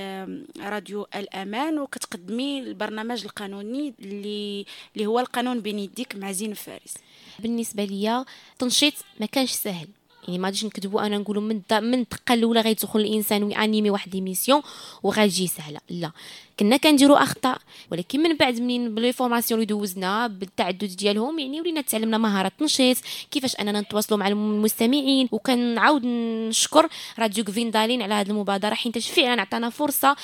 راديو 0.60 1.08
الأمان 1.44 1.80
وكتقدمي 1.80 2.60
البرنامج 2.60 3.24
القانوني 3.24 3.94
اللي 4.00 4.66
اللي 4.96 5.06
هو 5.06 5.20
القانون 5.20 5.60
بين 5.60 5.80
يديك 5.80 6.16
مع 6.16 6.32
زين 6.32 6.54
فارس 6.54 6.94
بالنسبة 7.39 7.86
ليا 7.86 8.26
تنشيط 8.60 8.94
ما 9.20 9.26
كانش 9.26 9.52
سهل. 9.52 9.88
يعني 10.28 10.39
ما 10.39 10.48
غاديش 10.48 10.66
نكذبوا 10.66 11.06
أنا 11.06 11.18
نقولوا 11.18 11.41
من 11.41 11.62
من 11.72 12.00
الدقة 12.00 12.34
الأولى 12.34 12.62
غيدخل 12.62 13.00
الإنسان 13.00 13.44
ويأنيمي 13.44 13.89
واحد 13.89 14.16
l'émission 14.16 14.61
وغتجي 15.04 15.48
سهلة. 15.48 15.80
لا. 15.89 16.12
كنا 16.60 16.78
كنديروا 16.78 17.24
أخطاء 17.24 17.58
ولكن 17.91 18.20
من 18.20 18.38
بعد 18.38 18.62
من 18.62 18.95
ب 18.95 19.00
les 19.00 19.14
formations 19.14 19.61
اللي 19.62 19.66
دوزنا 19.66 20.28
بالتعدد 20.28 20.95
ديالهم 20.95 21.39
يعني 21.39 21.62
ولينا 21.62 21.82
تعلمنا 21.82 22.18
مهارات 22.18 22.54
تنشيط 22.60 22.97
كيفاش 23.32 23.56
أننا 23.56 23.82
نتواصلوا 23.82 24.20
مع 24.20 24.28
المستمعين 24.28 25.30
وكنعاود 25.32 26.06
نشكر 26.06 26.88
راديو 27.20 27.43
كفيندالين 27.43 28.01
على 28.01 28.14
هذه 28.14 28.30
المبادرة 28.30 28.74
حيت 28.74 28.97
فعلا 28.97 29.41
عطانا 29.41 29.70
فرصة 29.70 30.16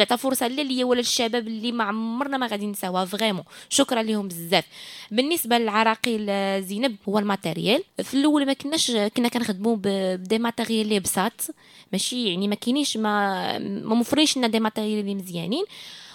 عطا 0.00 0.16
فرصة 0.16 0.48
لا 0.48 0.62
ليا 0.62 0.84
ولا 0.84 1.00
الشباب 1.00 1.46
اللي 1.46 1.72
ما 1.72 1.84
عمرنا 1.84 2.36
ما 2.36 2.46
غادي 2.46 2.66
نساوها 2.66 3.04
vraiment. 3.04 3.44
شكرا 3.68 4.02
لهم 4.02 4.28
بزاف. 4.28 4.64
بالنسبة 5.10 5.58
للعراقيل 5.58 6.26
زينب 6.62 6.96
هو 7.08 7.18
ال 7.18 7.24
matériel. 7.24 7.82
في 8.02 8.14
الأول 8.14 8.46
ما 8.46 8.52
كناش 8.52 8.90
كنا 8.90 9.28
كنخدموا 9.28 9.76
ب 9.80 9.95
des 9.95 10.38
matériels 10.38 10.86
اللي 10.86 11.00
بساط 11.00 11.46
ماشي 11.92 12.28
يعني 12.28 12.48
ما 12.48 12.54
كاينينش 12.54 12.96
ما 12.96 13.58
ما 13.58 14.04
لنا 14.36 14.46
des 14.46 14.60
matériels 14.60 15.00
اللي 15.00 15.14
مزيانين. 15.14 15.53
training 15.54 15.66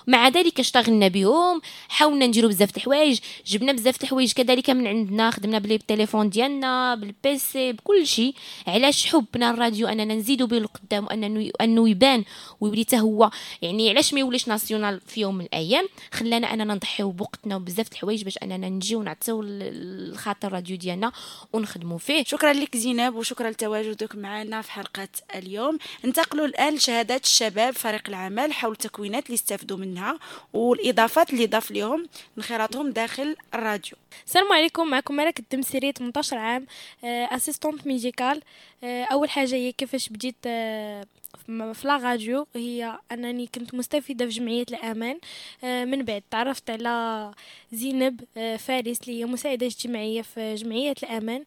مع 0.10 0.28
ذلك 0.28 0.60
اشتغلنا 0.60 1.08
بهم 1.08 1.62
حاولنا 1.90 2.28
نديرو 2.28 2.48
بزاف 2.48 2.78
الحوايج 2.78 3.20
جبنا 3.48 3.72
بزاف 3.72 4.04
الحوايج 4.04 4.34
كذلك 4.34 4.70
من 4.70 4.88
عندنا 4.88 5.32
خدمنا 5.32 5.60
بلي 5.60 5.78
بالتليفون 5.78 6.30
ديالنا 6.30 6.96
بال 6.96 7.34
PC 7.34 7.72
بكل 7.72 8.08
شيء. 8.08 8.36
علاش 8.68 9.08
حبنا 9.08 9.50
الراديو؟ 9.50 9.88
أننا 9.88 10.16
نزيدو 10.16 10.48
به 10.48 10.58
القدام 10.58 11.06
وانه 11.06 11.52
أنه 11.62 11.90
يبان 11.90 12.24
ويولي 12.62 12.84
حتى 12.84 13.00
هو. 13.00 13.32
يعني 13.62 13.90
علاش 13.90 14.14
ما 14.14 14.20
يوليش 14.20 14.48
ناسيونال 14.48 15.02
في 15.08 15.22
يوم 15.22 15.36
من 15.36 15.46
الأيام؟ 15.46 15.86
خلانا 16.14 16.54
أننا 16.54 16.74
نضحيو 16.74 17.12
بوقتنا 17.12 17.56
وبزاف 17.56 17.92
الحوايج 17.92 18.24
باش 18.24 18.38
أننا 18.38 18.70
نجيو 18.70 19.04
نعطيو 19.04 19.42
الخاطر 19.44 20.48
الراديو 20.48 20.78
ديالنا 20.78 21.12
ونخدموا 21.54 21.98
فيه. 21.98 22.24
شكرا 22.24 22.54
لك 22.54 22.78
زينب 22.78 23.16
وشكرا 23.16 23.50
لتواجدك 23.50 24.16
معنا 24.16 24.62
في 24.62 24.72
حلقة 24.72 25.08
اليوم. 25.36 25.78
انتقلوا 26.06 26.46
الآن 26.46 26.76
لشهادات 26.76 27.26
الشباب 27.26 27.74
فريق 27.74 28.04
العمل 28.08 28.54
حول 28.54 28.72
التكوينات 28.72 29.26
اللي 29.26 29.36
استفدوا 29.36 29.78
منها. 29.78 29.99
منها 30.00 30.20
والإضافات 30.54 31.34
اللي 31.34 31.48
ضاف 31.48 31.72
لهم 31.72 32.08
انخراطهم 32.38 32.90
داخل 32.90 33.36
الراديو. 33.54 33.98
السلام 34.26 34.54
عليكم 34.54 34.88
معكم 34.90 35.16
ملك 35.16 35.40
الدمسيري 35.40 35.92
18 35.92 36.38
عام 36.38 36.66
assistante 37.04 37.88
médicale 37.88 38.42
أول 38.84 39.30
حاجة 39.30 39.56
هي 39.56 39.72
كيفاش 39.72 40.10
بديت 40.10 40.36
آه، 40.48 41.06
في 41.48 41.82
la 41.84 41.98
radio 41.98 42.48
هي 42.56 43.00
أنني 43.12 43.48
كنت 43.48 43.74
مستفيدة 43.76 44.26
في 44.26 44.32
جمعية 44.32 44.66
الأمان. 44.72 45.20
آه، 45.64 45.86
من 45.86 46.04
بعد 46.06 46.24
تعرفت 46.32 46.70
على 46.70 47.32
زينب 47.72 48.24
آه، 48.38 48.58
فارس 48.58 49.00
اللي 49.02 49.20
هي 49.20 49.26
مساعدة 49.26 49.66
اجتماعية 49.66 50.22
في 50.22 50.56
جمعية 50.56 50.96
الأمان. 51.04 51.44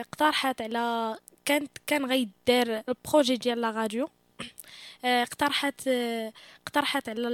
اقترحت 0.00 0.62
على 0.62 1.16
كانت 1.44 1.70
كان 1.86 2.04
غيدار 2.04 2.82
ال 2.88 2.95
projet 2.95 3.36
ديال 3.36 3.60
la 3.60 3.70
radio. 3.70 4.04
آه، 4.04 4.17
اقترحت 5.04 5.88
آه، 5.88 6.32
اقترحت 6.66 7.08
على 7.08 7.28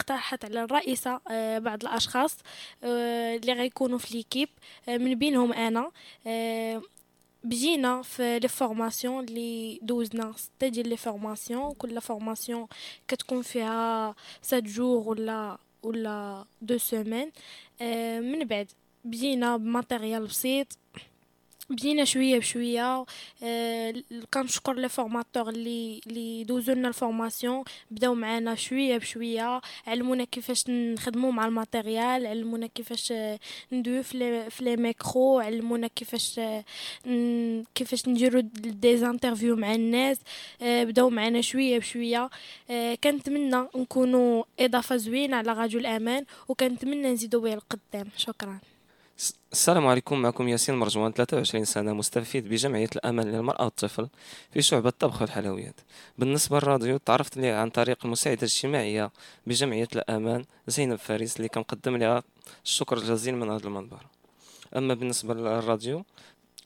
اقترحت 0.00 0.44
على 0.44 0.64
الرئيسة 0.64 1.20
آه، 1.30 1.58
بعض 1.58 1.82
الأشخاص 1.82 2.36
اللي 2.84 3.52
غيكونوا 3.52 3.98
في 3.98 4.16
l'équipe 4.16 4.48
من 4.88 5.14
بينهم 5.14 5.52
أنا. 5.52 5.90
بدينا 7.44 8.02
في 8.02 8.38
les 8.38 8.48
formations 8.48 9.24
اللي 9.24 9.78
دوزنا 9.82 10.32
ستة 10.36 10.68
ديال 10.68 10.88
les 10.88 10.96
formations 10.96 11.74
كل 11.74 12.00
formation 12.00 12.66
كتكون 13.08 13.42
فيها 13.42 14.14
sept 14.42 14.62
jours 14.62 15.08
ولا 15.08 15.58
ولا 15.82 16.44
deux 16.62 16.78
semaines. 16.78 17.32
من 18.20 18.44
بعد 18.44 18.70
بدينا 19.04 19.56
ب 19.56 19.64
matériel 19.64 20.26
بسيط 20.26 20.78
بدينا 21.70 22.04
شوية 22.04 22.38
بشوية. 22.38 23.04
آه 23.42 23.94
كنشكر 24.34 24.74
les 24.74 24.88
formateurs 24.88 25.48
اللي 25.48 26.00
اللي 26.06 26.44
دوزو 26.44 26.72
لنا 26.72 26.88
ال 26.88 26.96
formation 26.96 27.64
بداو 27.90 28.14
معانا 28.14 28.54
شوية 28.54 28.98
بشوية. 28.98 29.60
علمونا 29.86 30.24
كيفاش 30.24 30.70
نخدموا 30.70 31.32
مع 31.32 31.46
ال 31.46 31.54
matériel. 31.54 32.26
علمونا 32.26 32.66
كيفاش 32.66 33.12
ندوي 33.72 34.02
في 34.02 34.18
les 34.18 34.50
في 34.50 34.64
les 34.64 34.76
micros. 34.76 35.38
علمونا 35.40 35.86
كيفاش 35.86 36.40
كيفاش 37.74 38.08
نديرو 38.08 38.40
des 38.40 39.06
interviews 39.06 39.56
مع 39.56 39.74
الناس. 39.74 40.18
آه 40.62 40.84
بداو 40.84 41.10
معانا 41.10 41.40
شوية 41.40 41.78
بشوية. 41.78 42.30
آه 42.70 42.94
كنتمنى 42.94 43.66
نكونوا 43.76 44.44
إضافة 44.60 44.96
زوينة 44.96 45.36
على 45.36 45.52
راديو 45.52 45.80
الأمان 45.80 46.24
وكنتمنى 46.48 47.12
نزيدو 47.12 47.40
بها 47.40 47.54
القدام 47.54 48.08
شكرا. 48.16 48.58
السلام 49.52 49.86
عليكم 49.86 50.22
معكم 50.22 50.48
ياسين 50.48 50.74
مرجوان 50.74 51.12
23 51.12 51.64
سنة 51.64 51.92
مستفيد 51.92 52.48
بجمعية 52.48 52.88
الأمان 52.96 53.26
للمرأة 53.28 53.64
والطفل 53.64 54.08
في 54.52 54.62
شعبة 54.62 54.88
الطبخ 54.88 55.22
والحلويات. 55.22 55.80
بالنسبة 56.18 56.56
للراديو 56.56 56.96
تعرفت 56.96 57.36
لي 57.36 57.48
عن 57.50 57.70
طريق 57.70 57.98
المساعدة 58.04 58.38
الاجتماعية 58.38 59.10
بجمعية 59.46 59.88
الأمان 59.94 60.44
زينب 60.66 60.96
فارس 60.96 61.36
اللي 61.36 61.48
كنقدم 61.48 61.96
لها 61.96 62.22
الشكر 62.64 62.98
الجزيل 62.98 63.36
من 63.36 63.50
هذا 63.50 63.66
المنبر. 63.66 64.06
أما 64.76 64.94
بالنسبة 64.94 65.34
للراديو 65.34 66.04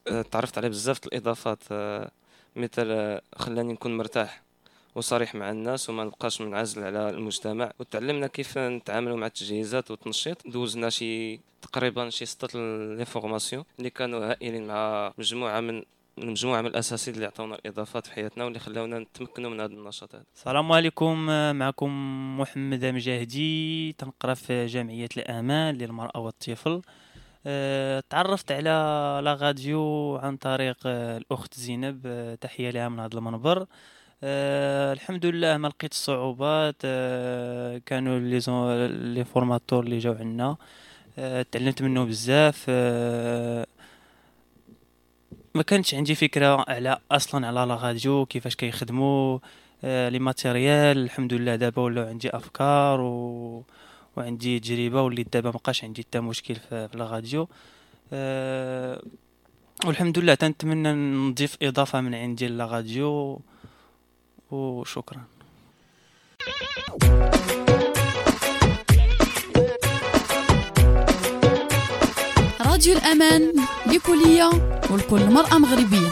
آه، 0.08 0.22
تعرفت 0.22 0.58
على 0.58 0.68
بزاف 0.68 1.06
الإضافات 1.06 1.58
آه، 1.72 2.10
مثل 2.56 2.90
آه، 2.90 3.22
خلاني 3.36 3.72
نكون 3.72 3.96
مرتاح 3.96 4.42
وصريح 4.98 5.34
مع 5.34 5.50
الناس 5.50 5.90
وما 5.90 6.04
نبقاش 6.04 6.40
منعزل 6.40 6.84
على 6.84 7.10
المجتمع. 7.10 7.72
وتعلمنا 7.78 8.26
كيف 8.26 8.58
نتعاملوا 8.58 9.16
مع 9.16 9.26
التجهيزات 9.26 9.90
والتنشيط. 9.90 10.46
دوزنا 10.46 10.90
شي 10.90 11.40
تقريبا 11.62 12.10
شي 12.10 12.26
ستة 12.26 12.58
لي 12.94 13.04
فورماسيون 13.04 13.64
اللي 13.78 13.90
كانوا 13.90 14.30
هائلين 14.30 14.66
مع 14.66 15.12
مجموعة 15.18 15.60
من 15.60 15.82
المجموعه 16.18 16.60
من 16.60 16.66
الاساسيين 16.66 17.14
اللي 17.14 17.26
عطونا 17.26 17.54
الإضافات 17.54 18.06
في 18.06 18.12
حياتنا 18.12 18.44
واللي 18.44 18.58
خلاونا 18.58 18.98
نتمكنوا 18.98 19.50
من 19.50 19.60
هذا 19.60 19.72
النشاط 19.72 20.14
هذا 20.14 20.24
السلام 20.34 20.72
عليكم. 20.72 21.26
معكم 21.56 21.90
محمد 22.40 22.84
مجاهدي 22.84 23.92
تنقرأ 23.92 24.34
في 24.34 24.66
جمعية 24.66 25.08
الأمان 25.16 25.74
للمرأة 25.74 26.20
والطفل. 26.20 26.82
أه 27.46 28.02
تعرفت 28.10 28.52
على 28.52 28.70
لا 29.24 29.34
راديو 29.34 30.16
عن 30.16 30.36
طريق 30.36 30.76
الأخت 30.86 31.54
زينب. 31.54 32.02
أه 32.06 32.34
تحية 32.34 32.70
لها 32.70 32.88
من 32.88 33.00
هذا 33.00 33.14
المنبر. 33.14 33.66
أه 34.22 34.92
الحمد 34.92 35.26
لله 35.26 35.56
ما 35.56 35.68
لقيت 35.68 35.92
الصعوبات. 35.92 36.76
أه 36.84 37.78
كانوا 37.86 38.18
لي 38.18 38.38
les 39.14 39.24
formateurs 39.24 39.84
اللي 39.84 39.98
جاو 39.98 40.12
عندنا. 40.14 40.56
أه 41.18 41.46
تعلمت 41.52 41.82
منه 41.82 42.04
بزاف. 42.04 42.66
أه 42.68 43.66
ما 45.54 45.62
كانتش 45.62 45.94
عندي 45.94 46.14
فكرة 46.14 46.64
على 46.68 46.98
أصلا 47.12 47.46
على 47.46 47.60
la 47.66 47.74
radio 47.74 48.26
كيفاش 48.26 48.56
كيخدموا 48.56 49.38
أه 49.84 50.08
les 50.08 50.18
matériels 50.18 50.98
الحمد 50.98 51.34
لله 51.34 51.56
دابا 51.56 51.82
ولاو 51.82 52.06
عندي 52.08 52.30
أفكار 52.30 53.00
و 53.00 53.64
وعندي 54.16 54.60
تجربة 54.60 55.02
وليت 55.02 55.32
دابا 55.32 55.50
مابقاش 55.50 55.84
عندي 55.84 56.02
حتى 56.02 56.20
مشكل 56.20 56.54
في 56.54 56.88
في 56.88 56.98
la 56.98 57.04
radio. 57.06 57.48
أه 58.12 59.02
والحمد 59.86 60.18
لله 60.18 60.34
تنتمنى 60.34 60.92
نضيف 60.92 61.56
إضافة 61.62 62.00
من 62.00 62.14
عندي 62.14 62.48
la 62.48 62.66
radio. 62.66 63.40
وشكرا. 64.50 65.24
راديو 72.60 72.96
الأمان 72.98 73.52
لكلية 73.86 74.50
ولكل 74.90 75.30
مرأة 75.30 75.58
مغربية. 75.58 76.08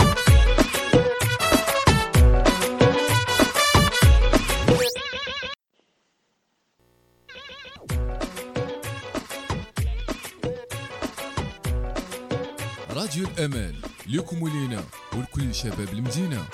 راديو 12.91 13.29
الأمان 13.29 13.75
لكم 14.07 14.43
ولينا 14.43 14.85
ولكل 15.13 15.55
شباب 15.55 15.89
المدينة. 15.93 16.47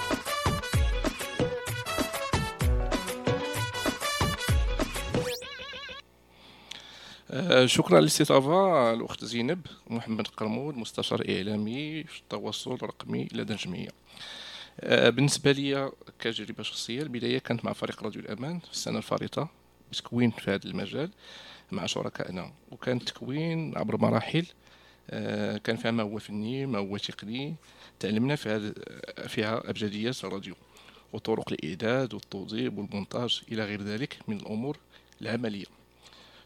شكرا 7.64 8.00
للاستضافة 8.00 8.92
الأخت 8.92 9.24
زينب 9.24 9.66
محمد 9.90 10.28
قرمود 10.28 10.76
مستشار 10.76 11.24
إعلامي 11.28 12.04
في 12.04 12.20
التواصل 12.20 12.74
الرقمي 12.74 13.28
لدى 13.32 13.52
الجمعية 13.52 13.88
آه، 14.80 15.10
بالنسبة 15.10 15.52
لي 15.52 15.92
كتجربة 16.18 16.62
شخصية 16.62 17.02
البداية 17.02 17.38
كانت 17.38 17.64
مع 17.64 17.72
فريق 17.72 18.02
راديو 18.02 18.22
الأمان 18.22 18.58
في 18.58 18.70
السنة 18.70 18.98
الفارطة 18.98 19.48
بتكوين 19.92 20.30
في 20.30 20.50
هذا 20.50 20.64
المجال 20.64 21.10
مع 21.72 21.86
شركائنا. 21.86 22.52
وكان 22.70 22.96
التكوين 22.96 23.78
عبر 23.78 23.96
مراحل 23.96 24.46
آه، 25.10 25.56
كان 25.56 25.76
فيها 25.76 25.90
ما 25.90 26.02
هو 26.02 26.18
فني 26.18 26.66
ما 26.66 26.78
هو 26.78 26.96
تقني 26.96 27.54
تعلمنا 28.00 28.36
في 28.36 28.48
هذا 28.48 28.74
فيها 29.28 29.70
أبجديات 29.70 30.24
الراديو 30.24 30.54
وطرق 31.12 31.52
الإعداد 31.52 32.14
والتوظيف 32.14 32.78
والمونتاج 32.78 33.42
إلى 33.52 33.64
غير 33.64 33.82
ذلك 33.82 34.18
من 34.28 34.36
الأمور 34.36 34.76
العملية. 35.22 35.81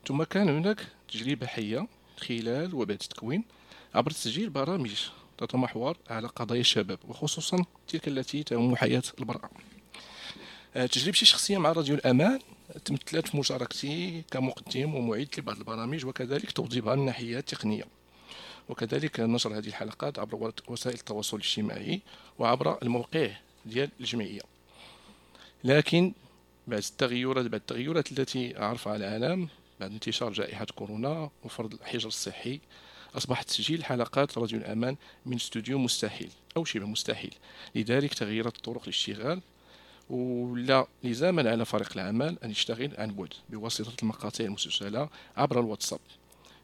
ثم 0.07 0.23
كان 0.23 0.49
هناك 0.49 0.87
تجربة 1.09 1.47
حية 1.47 1.87
خلال 2.17 2.75
وبعد 2.75 2.91
التكوين 2.91 3.45
عبر 3.95 4.11
تسجيل 4.11 4.51
برامج 4.51 4.95
تتمحور 5.39 5.97
على 6.11 6.29
قضايا 6.29 6.61
الشباب 6.61 6.99
وخصوصا 7.09 7.65
تلك 7.89 8.09
التي 8.09 8.43
تهم 8.43 8.77
حياة 8.77 9.03
المرأة. 9.21 9.51
آه، 10.77 10.87
تجربتي 10.87 11.23
الشخصية 11.23 11.59
مع 11.59 11.73
راديو 11.73 11.95
الأمان 11.95 12.39
تمثلت 12.85 13.29
في 13.29 13.37
مشاركتي 13.37 14.23
كمقدم 14.31 14.95
ومعيد 14.95 15.29
لبعض 15.39 15.57
البرامج 15.57 16.07
وكذلك 16.07 16.53
توظيفها 16.53 16.95
من 16.95 17.01
الناحية 17.01 17.39
التقنية 17.39 17.85
وكذلك 18.69 19.21
نشر 19.21 19.59
هذه 19.59 19.67
الحلقات 19.67 20.19
عبر 20.19 20.53
وسائل 20.69 20.97
التواصل 20.97 21.37
الاجتماعي 21.37 22.01
وعبر 22.39 22.83
الموقع 22.83 23.31
ديال 23.67 23.91
الجمعية. 24.01 24.41
لكن 25.65 26.13
بعد 26.67 26.83
التغيرات 26.83 27.47
بعد 27.47 27.61
التغيرات 27.61 28.13
التي 28.13 28.57
عرفها 28.57 28.97
العالم 28.97 29.49
بعد 29.81 29.93
انتشار 29.93 30.33
جائحة 30.33 30.67
كورونا 30.75 31.31
وفرض 31.45 31.75
الحجر 31.75 32.09
الصحي 32.09 32.61
أصبح 33.17 33.43
تسجيل 33.43 33.85
حلقات 33.85 34.39
راديو 34.39 34.59
الأمان 34.59 34.97
من 35.27 35.35
استوديو 35.35 35.79
مستحيل 35.79 36.31
أو 36.57 36.65
شبه 36.65 36.87
مستحيل 36.87 37.35
لذلك 37.75 38.15
تغيرت 38.15 38.65
طرق 38.65 38.83
الاشتغال 38.83 39.41
ولا 40.11 40.87
لزاما 41.05 41.51
على 41.51 41.65
فريق 41.65 41.93
العمل 41.95 42.39
أن 42.45 42.51
يشتغل 42.51 42.91
عن 42.99 43.15
بعد 43.15 43.29
بواسطة 43.51 43.93
المقاطع 44.03 44.45
المسجلة 44.45 45.09
عبر 45.37 45.61
الواتساب. 45.61 45.99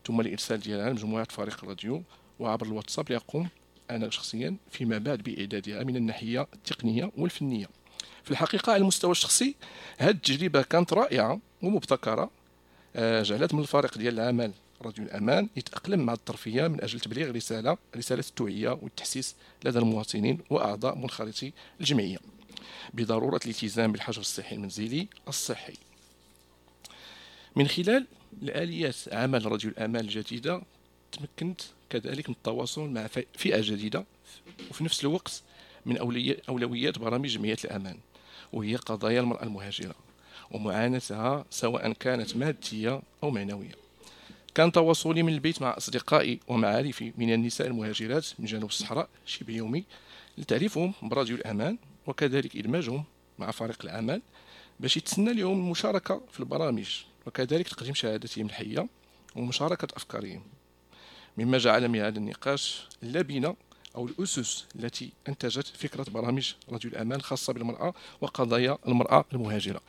ثم 0.07 0.21
الإرسال 0.21 0.61
ديالها 0.61 0.91
لمجموعة 0.91 1.27
فريق 1.31 1.59
الراديو 1.63 2.03
وعبر 2.39 2.67
الواتساب 2.67 3.11
يقوم 3.11 3.49
أنا 3.91 4.11
شخصيا 4.11 4.57
فيما 4.71 4.99
بعد 4.99 5.23
بإعدادها 5.23 5.85
من 5.85 5.97
الناحية 5.97 6.47
التقنية 6.55 7.13
والفنية. 7.17 7.67
في 8.25 8.31
الحقيقة 8.31 8.73
على 8.73 8.83
المستوى 8.83 9.11
الشخصي 9.11 9.55
هذه 9.99 10.11
التجربة 10.11 10.63
كانت 10.63 10.93
رائعة 10.93 11.41
ومبتكرة. 11.63 12.31
جعلت 12.97 13.55
من 13.55 13.61
الفريق 13.61 13.99
ديال 13.99 14.14
العمل. 14.20 14.53
راديو 14.82 15.05
الأمان 15.05 15.49
يتأقلم 15.57 16.01
مع 16.01 16.12
الطرفية 16.12 16.68
من 16.68 16.82
أجل 16.82 17.01
تبليغ 17.01 17.30
رسالة 17.30 17.76
رسالة 17.97 18.20
التوعية 18.20 18.70
والتحسيس 18.70 19.34
لدى 19.64 19.78
المواطنين 19.78 20.38
وأعضاء 20.51 20.99
منخرطي 20.99 21.53
الجمعية. 21.80 22.18
بضرورة 22.95 23.40
الالتزام 23.45 23.93
بالحجر 23.93 24.20
الصحي 24.20 24.57
المنزلي 24.57 25.09
الصحي. 25.28 25.74
من 27.57 27.68
خلال 27.68 28.07
الآليات 28.43 28.97
عمل 29.12 29.47
راديو 29.47 29.70
الأمان 29.70 30.05
الجديدة 30.05 30.62
تمكنت 31.12 31.61
كذلك 31.90 32.28
من 32.28 32.34
التواصل 32.34 32.88
مع 32.88 33.07
فئة 33.36 33.61
جديدة 33.61 34.05
وفي 34.70 34.84
نفس 34.84 35.05
الوقت 35.05 35.43
من 35.86 35.97
أولويات 36.49 36.99
برامج 36.99 37.28
جمعية 37.28 37.57
الأمان 37.64 37.99
وهي 38.53 38.76
قضايا 38.76 39.20
المرأة 39.20 39.43
المهاجرة. 39.43 39.95
ومعاناتها 40.53 41.45
سواء 41.51 41.93
كانت 41.93 42.37
مادية 42.37 43.03
أو 43.23 43.31
معنوية. 43.31 43.83
كان 44.55 44.73
تواصلي 44.73 45.23
من 45.23 45.33
البيت 45.33 45.63
مع 45.63 45.77
أصدقائي 45.77 46.41
ومعارفي 46.49 47.13
من 47.19 47.33
النساء 47.33 47.67
المهاجرات 47.67 48.27
من 48.39 48.47
جنوب 48.47 48.69
الصحراء 48.69 49.09
شبه 49.27 49.55
يومي 49.55 49.85
لتعريفهم 50.39 50.95
براديو 51.03 51.37
الأمان 51.37 51.79
وكذلك 52.07 52.57
إدماجهم 52.57 53.05
مع 53.39 53.51
فريق 53.51 53.79
العمل 53.85 54.23
باش 54.81 54.97
يتسنى 54.97 55.33
لهم 55.33 55.61
المشاركة 55.61 56.23
في 56.33 56.41
البرامج 56.41 57.03
وكذلك 57.27 57.69
تقديم 57.69 57.95
شهادتهم 57.95 58.47
الحية 58.47 58.89
ومشاركة 59.37 59.89
أفكارهم. 59.97 60.43
مما 61.39 61.59
جعل 61.59 61.89
من 61.89 62.01
هذا 62.01 62.19
النقاش 62.19 62.89
اللبنة 63.03 63.57
أو 63.97 64.07
الأسس 64.07 64.67
التي 64.77 65.13
أنتجت 65.29 65.67
فكرة 65.67 66.11
برامج 66.11 66.55
راديو 66.69 66.91
الأمان 66.91 67.19
الخاصة 67.19 67.53
بالمرأة 67.53 67.95
وقضايا 68.21 68.79
المرأة 68.89 69.25
المهاجرة. 69.33 69.81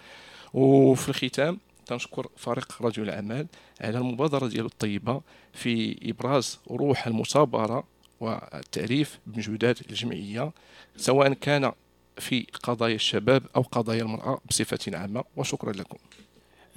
وفي 0.53 1.09
الختام 1.09 1.59
تنشكر 1.85 2.27
فريق 2.37 2.81
راديو 2.81 3.03
الأعمال 3.03 3.47
على 3.81 3.97
المبادرة 3.97 4.47
ديالو 4.47 4.67
الطيبة 4.67 5.21
في 5.53 5.97
إبراز 6.03 6.59
روح 6.71 7.07
المثابرة 7.07 7.83
والتعريف 8.19 9.19
بمجهودات 9.27 9.81
الجمعية 9.81 10.51
سواء 10.97 11.33
كان 11.33 11.71
في 12.17 12.47
قضايا 12.63 12.95
الشباب 12.95 13.43
أو 13.55 13.61
قضايا 13.61 14.01
المرأة 14.01 14.41
بصفة 14.49 14.97
عامة. 14.97 15.23
وشكرا 15.37 15.71
لكم. 15.71 15.97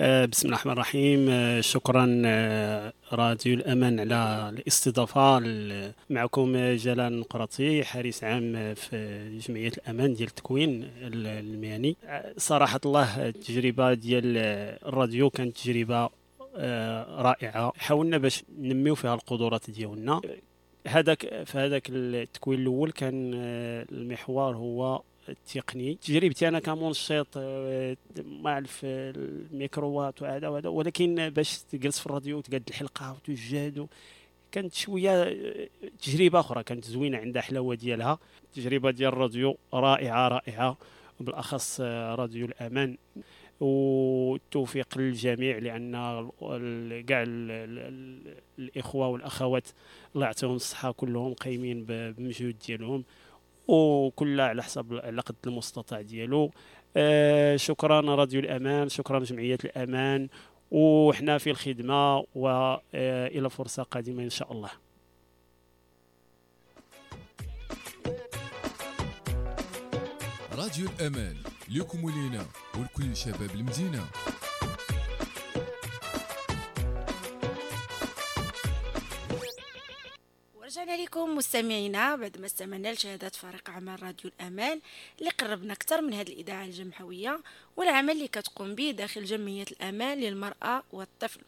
بسم 0.00 0.46
الله 0.46 0.56
الرحمن 0.56 0.72
الرحيم. 0.72 1.28
آه، 1.30 1.60
شكرا 1.60 2.22
آه، 2.26 2.92
راديو 3.12 3.54
الأمان 3.54 4.00
على 4.00 4.48
الاستضافة 4.48 5.38
معكم 6.10 6.74
جلال 6.74 7.20
نقرطي 7.20 7.84
حارس 7.84 8.24
عام 8.24 8.74
في 8.74 9.38
جمعية 9.48 9.68
الأمان 9.68 10.14
ديال 10.14 10.28
التكوين 10.28 10.90
المهني. 11.02 11.96
صراحة 12.36 12.80
الله 12.86 13.28
التجربة 13.28 13.94
ديال 13.94 14.24
الراديو 14.86 15.30
كانت 15.30 15.56
تجربة 15.56 16.08
رائعة. 17.18 17.72
حاولنا 17.76 18.18
باش 18.18 18.44
ننميو 18.58 18.94
فيها 18.94 19.14
القدرات 19.14 19.70
ديالنا. 19.70 20.20
هذاك 20.86 21.44
في 21.44 21.58
هذاك 21.58 21.82
التكوين 21.90 22.60
الأول 22.60 22.90
كان 22.90 23.30
المحور 23.92 24.56
هو 24.56 25.02
التقني 25.28 25.94
تجربتي 25.94 26.48
أنا 26.48 26.58
كمنشط 26.58 27.26
آه، 27.36 27.96
ما 28.24 28.50
أعرف 28.50 28.80
الميكروات 28.84 30.22
وهذا 30.22 30.48
وهذا. 30.48 30.68
ولكن 30.68 31.30
باش 31.30 31.58
تجلس 31.58 31.98
في 31.98 32.06
الراديو 32.06 32.38
وتقاد 32.38 32.62
الحلقة 32.68 33.12
وتجهد 33.12 33.88
كانت 34.52 34.74
شوية 34.74 35.22
آه، 35.22 35.68
تجربة 36.02 36.40
أخرى. 36.40 36.62
كانت 36.62 36.84
زوينة 36.84 37.18
عندها 37.18 37.42
حلاوه 37.42 37.74
ديالها. 37.74 38.18
التجربه 38.44 38.90
ديال 38.90 39.12
الراديو 39.12 39.56
رائعة 39.74 40.28
رائعة. 40.28 40.76
وبالأخص 41.20 41.80
آه، 41.80 42.14
راديو 42.14 42.46
الأمان. 42.46 42.96
والتوفيق 43.60 44.98
للجميع 44.98 45.58
لأن 45.58 45.92
كاع 47.06 47.24
الإخوة 48.58 49.08
والأخوات 49.08 49.68
الله 50.14 50.26
يعطيهم 50.26 50.54
الصحة 50.54 50.92
كلهم 50.92 51.34
قايمين 51.34 51.84
بمجهود 51.84 52.56
ديالهم. 52.66 53.04
وكل 53.68 54.40
على 54.40 54.62
حسب 54.62 55.00
على 55.04 55.20
قد 55.20 55.36
المستطاع 55.46 56.00
ديالو. 56.00 56.50
آه 56.96 57.56
شكرا 57.56 58.00
راديو 58.00 58.40
الأمان 58.40 58.88
شكرا 58.88 59.18
جمعية 59.18 59.58
الأمان 59.64 60.28
وحنا 60.70 61.38
في 61.38 61.50
الخدمة 61.50 62.24
والى 62.34 63.50
فرصة 63.50 63.82
قادمة 63.82 64.22
إن 64.22 64.30
شاء 64.30 64.52
الله. 64.52 64.70
راديو 70.52 70.88
الأمان 70.98 71.36
لكم 71.68 72.04
ولينا 72.04 72.46
ولكل 72.78 73.16
شباب 73.16 73.50
المدينة. 73.54 74.04
رجعنا 80.86 81.02
لكم 81.02 81.36
مستمعينا. 81.36 82.16
بعد 82.16 82.40
ما 82.40 82.46
استمعنا 82.46 82.92
لشهادات 82.92 83.34
فريق 83.34 83.70
عمل 83.70 84.02
راديو 84.02 84.30
الأمان 84.40 84.80
اللي 85.18 85.30
قربنا 85.30 85.72
أكثر 85.72 86.00
من 86.00 86.14
هذه 86.14 86.32
الإذاعة 86.32 86.64
الجمعوية 86.64 87.40
والعمل 87.76 88.10
اللي 88.10 88.28
كتقوم 88.28 88.74
به 88.74 88.90
داخل 88.90 89.24
جمعية 89.24 89.64
الأمان 89.70 90.20
للمرأة 90.20 90.82
والطفل. 90.92 91.40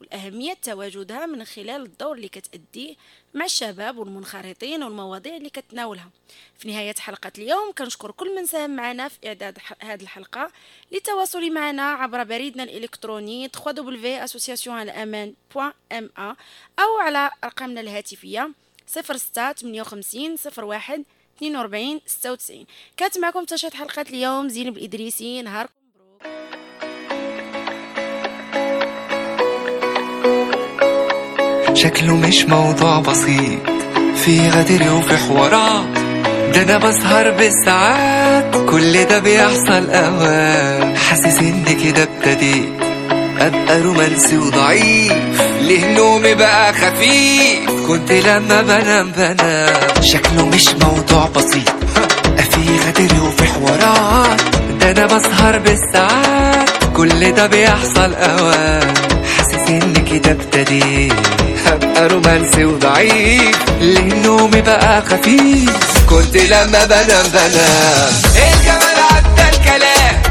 والأهمية 0.00 0.54
تواجدها 0.54 1.26
من 1.26 1.44
خلال 1.44 1.82
الدور 1.82 2.16
اللي 2.16 2.28
كتأديه 2.28 2.94
مع 3.34 3.44
الشباب 3.44 3.98
والمنخرطين 3.98 4.82
والمواضيع 4.82 5.36
اللي 5.36 5.50
كتناولها. 5.50 6.10
في 6.58 6.68
نهاية 6.68 6.94
حلقة 6.98 7.32
اليوم 7.38 7.72
كنشكر 7.72 8.10
كل 8.10 8.36
من 8.36 8.46
ساهم 8.46 8.76
معنا 8.76 9.08
في 9.08 9.18
إعداد 9.26 9.58
هذه 9.80 10.02
الحلقة 10.02 10.52
للتواصل 10.92 11.52
معنا 11.52 11.82
عبر 11.82 12.24
بريدنا 12.24 12.62
الإلكتروني 12.62 13.48
www.associationalaman.ma 13.48 16.34
أو 16.78 16.98
على 16.98 17.30
أرقامنا 17.44 17.80
الهاتفية 17.80 18.50
06 18.86 19.52
58 19.52 20.36
01 20.58 21.04
42 21.38 22.00
96 22.06 22.64
كانت 22.96 23.18
معكم 23.18 23.44
تشهد 23.44 23.74
حلقة 23.74 24.02
اليوم 24.02 24.48
زينب 24.48 24.76
الإدريسي 24.76 25.42
نهاركم 25.42 25.72
شكله 31.74 32.16
مش 32.16 32.44
موضوع 32.44 33.00
بسيط 33.00 33.60
في 34.16 34.48
غدر 34.50 34.92
وفي 34.94 35.16
حوارات. 35.16 35.98
ده 36.54 36.62
أنا 36.62 36.78
بسهر 36.78 37.30
بالساعات 37.30 38.56
كل 38.70 39.04
ده 39.04 39.18
بيحصل 39.18 39.90
اوام 39.90 40.94
حاسس 40.96 41.38
ان 41.38 41.64
كده 41.84 42.02
ابتديت 42.02 42.72
أبقى 43.38 43.80
رومانسي 43.80 44.36
وضعيف. 44.38 45.45
ليه 45.66 45.86
نومي 45.94 46.34
بقى 46.34 46.72
خفيف. 46.72 47.70
كنت 47.88 48.12
لما 48.12 48.62
بنام 48.62 49.12
بنام. 49.16 49.74
شكله 50.02 50.46
مش 50.46 50.68
موضوع 50.68 51.28
بسيط. 51.36 51.68
في 52.50 52.78
غدر 52.86 53.22
وفي 53.24 53.44
حوارات. 53.44 54.40
ده 54.80 54.90
أنا 54.90 55.06
بسهر 55.06 55.58
بالساعات. 55.58 56.68
كل 56.96 57.32
ده 57.32 57.46
بيحصل 57.46 58.14
اوام 58.14 58.94
حاسس 59.36 59.68
إن 59.68 59.92
كده 60.10 60.30
ابتديت 60.30 61.12
هبقى 61.66 62.08
رومانسي 62.08 62.64
وضعيف. 62.64 63.56
ليه 63.80 64.14
نومي 64.14 64.60
بقى 64.60 65.02
خفيف. 65.02 65.70
كنت 66.08 66.36
لما 66.36 66.84
بنام 66.84 67.26
بنام. 67.28 68.12
الجمال 68.36 68.96
عدى 69.10 69.56
الكلام؟ 69.56 70.22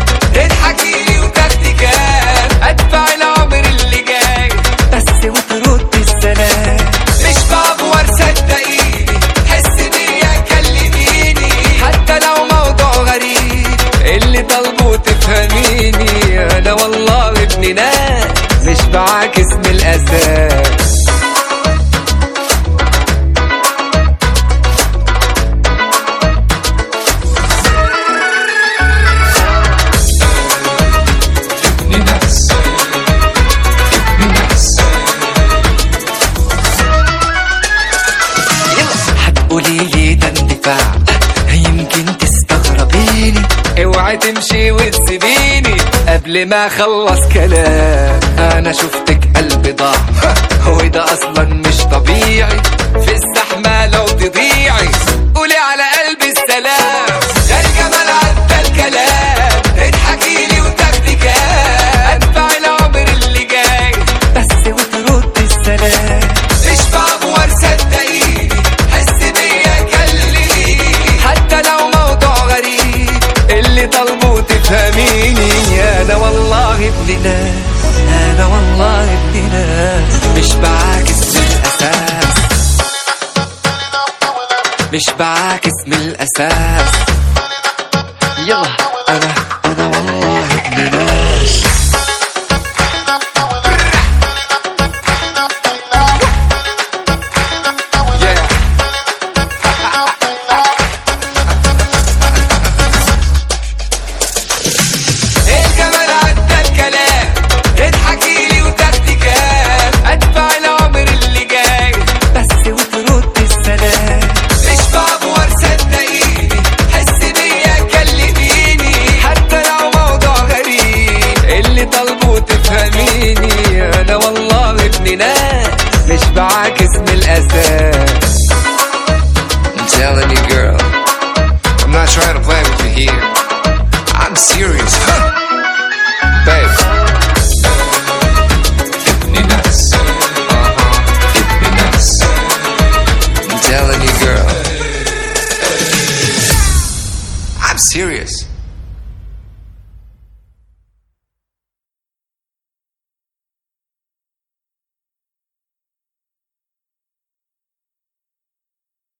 تفهميني. 15.25 16.39
أنا 16.57 16.73
والله 16.73 17.29
ابن 17.29 17.75
ناس 17.75 18.67
مش 18.67 18.81
بعاكس 18.93 19.53
من 19.53 19.65
الأساس. 19.65 20.84
قبل 46.35 46.49
ما 46.49 46.67
اخلص 46.67 47.19
كلام. 47.33 48.19
أنا 48.39 48.71
شفتك 48.71 49.19
قلبي 49.37 49.71
ضاع. 49.71 49.95
وده 50.67 51.03
أصلا 51.03 51.43
مش 51.43 51.83
طبيعي. 51.83 52.61
مش 84.95 85.13
بعاكس 85.19 85.71
من 85.87 85.93
الأساس. 85.93 86.89
يلا. 88.47 88.84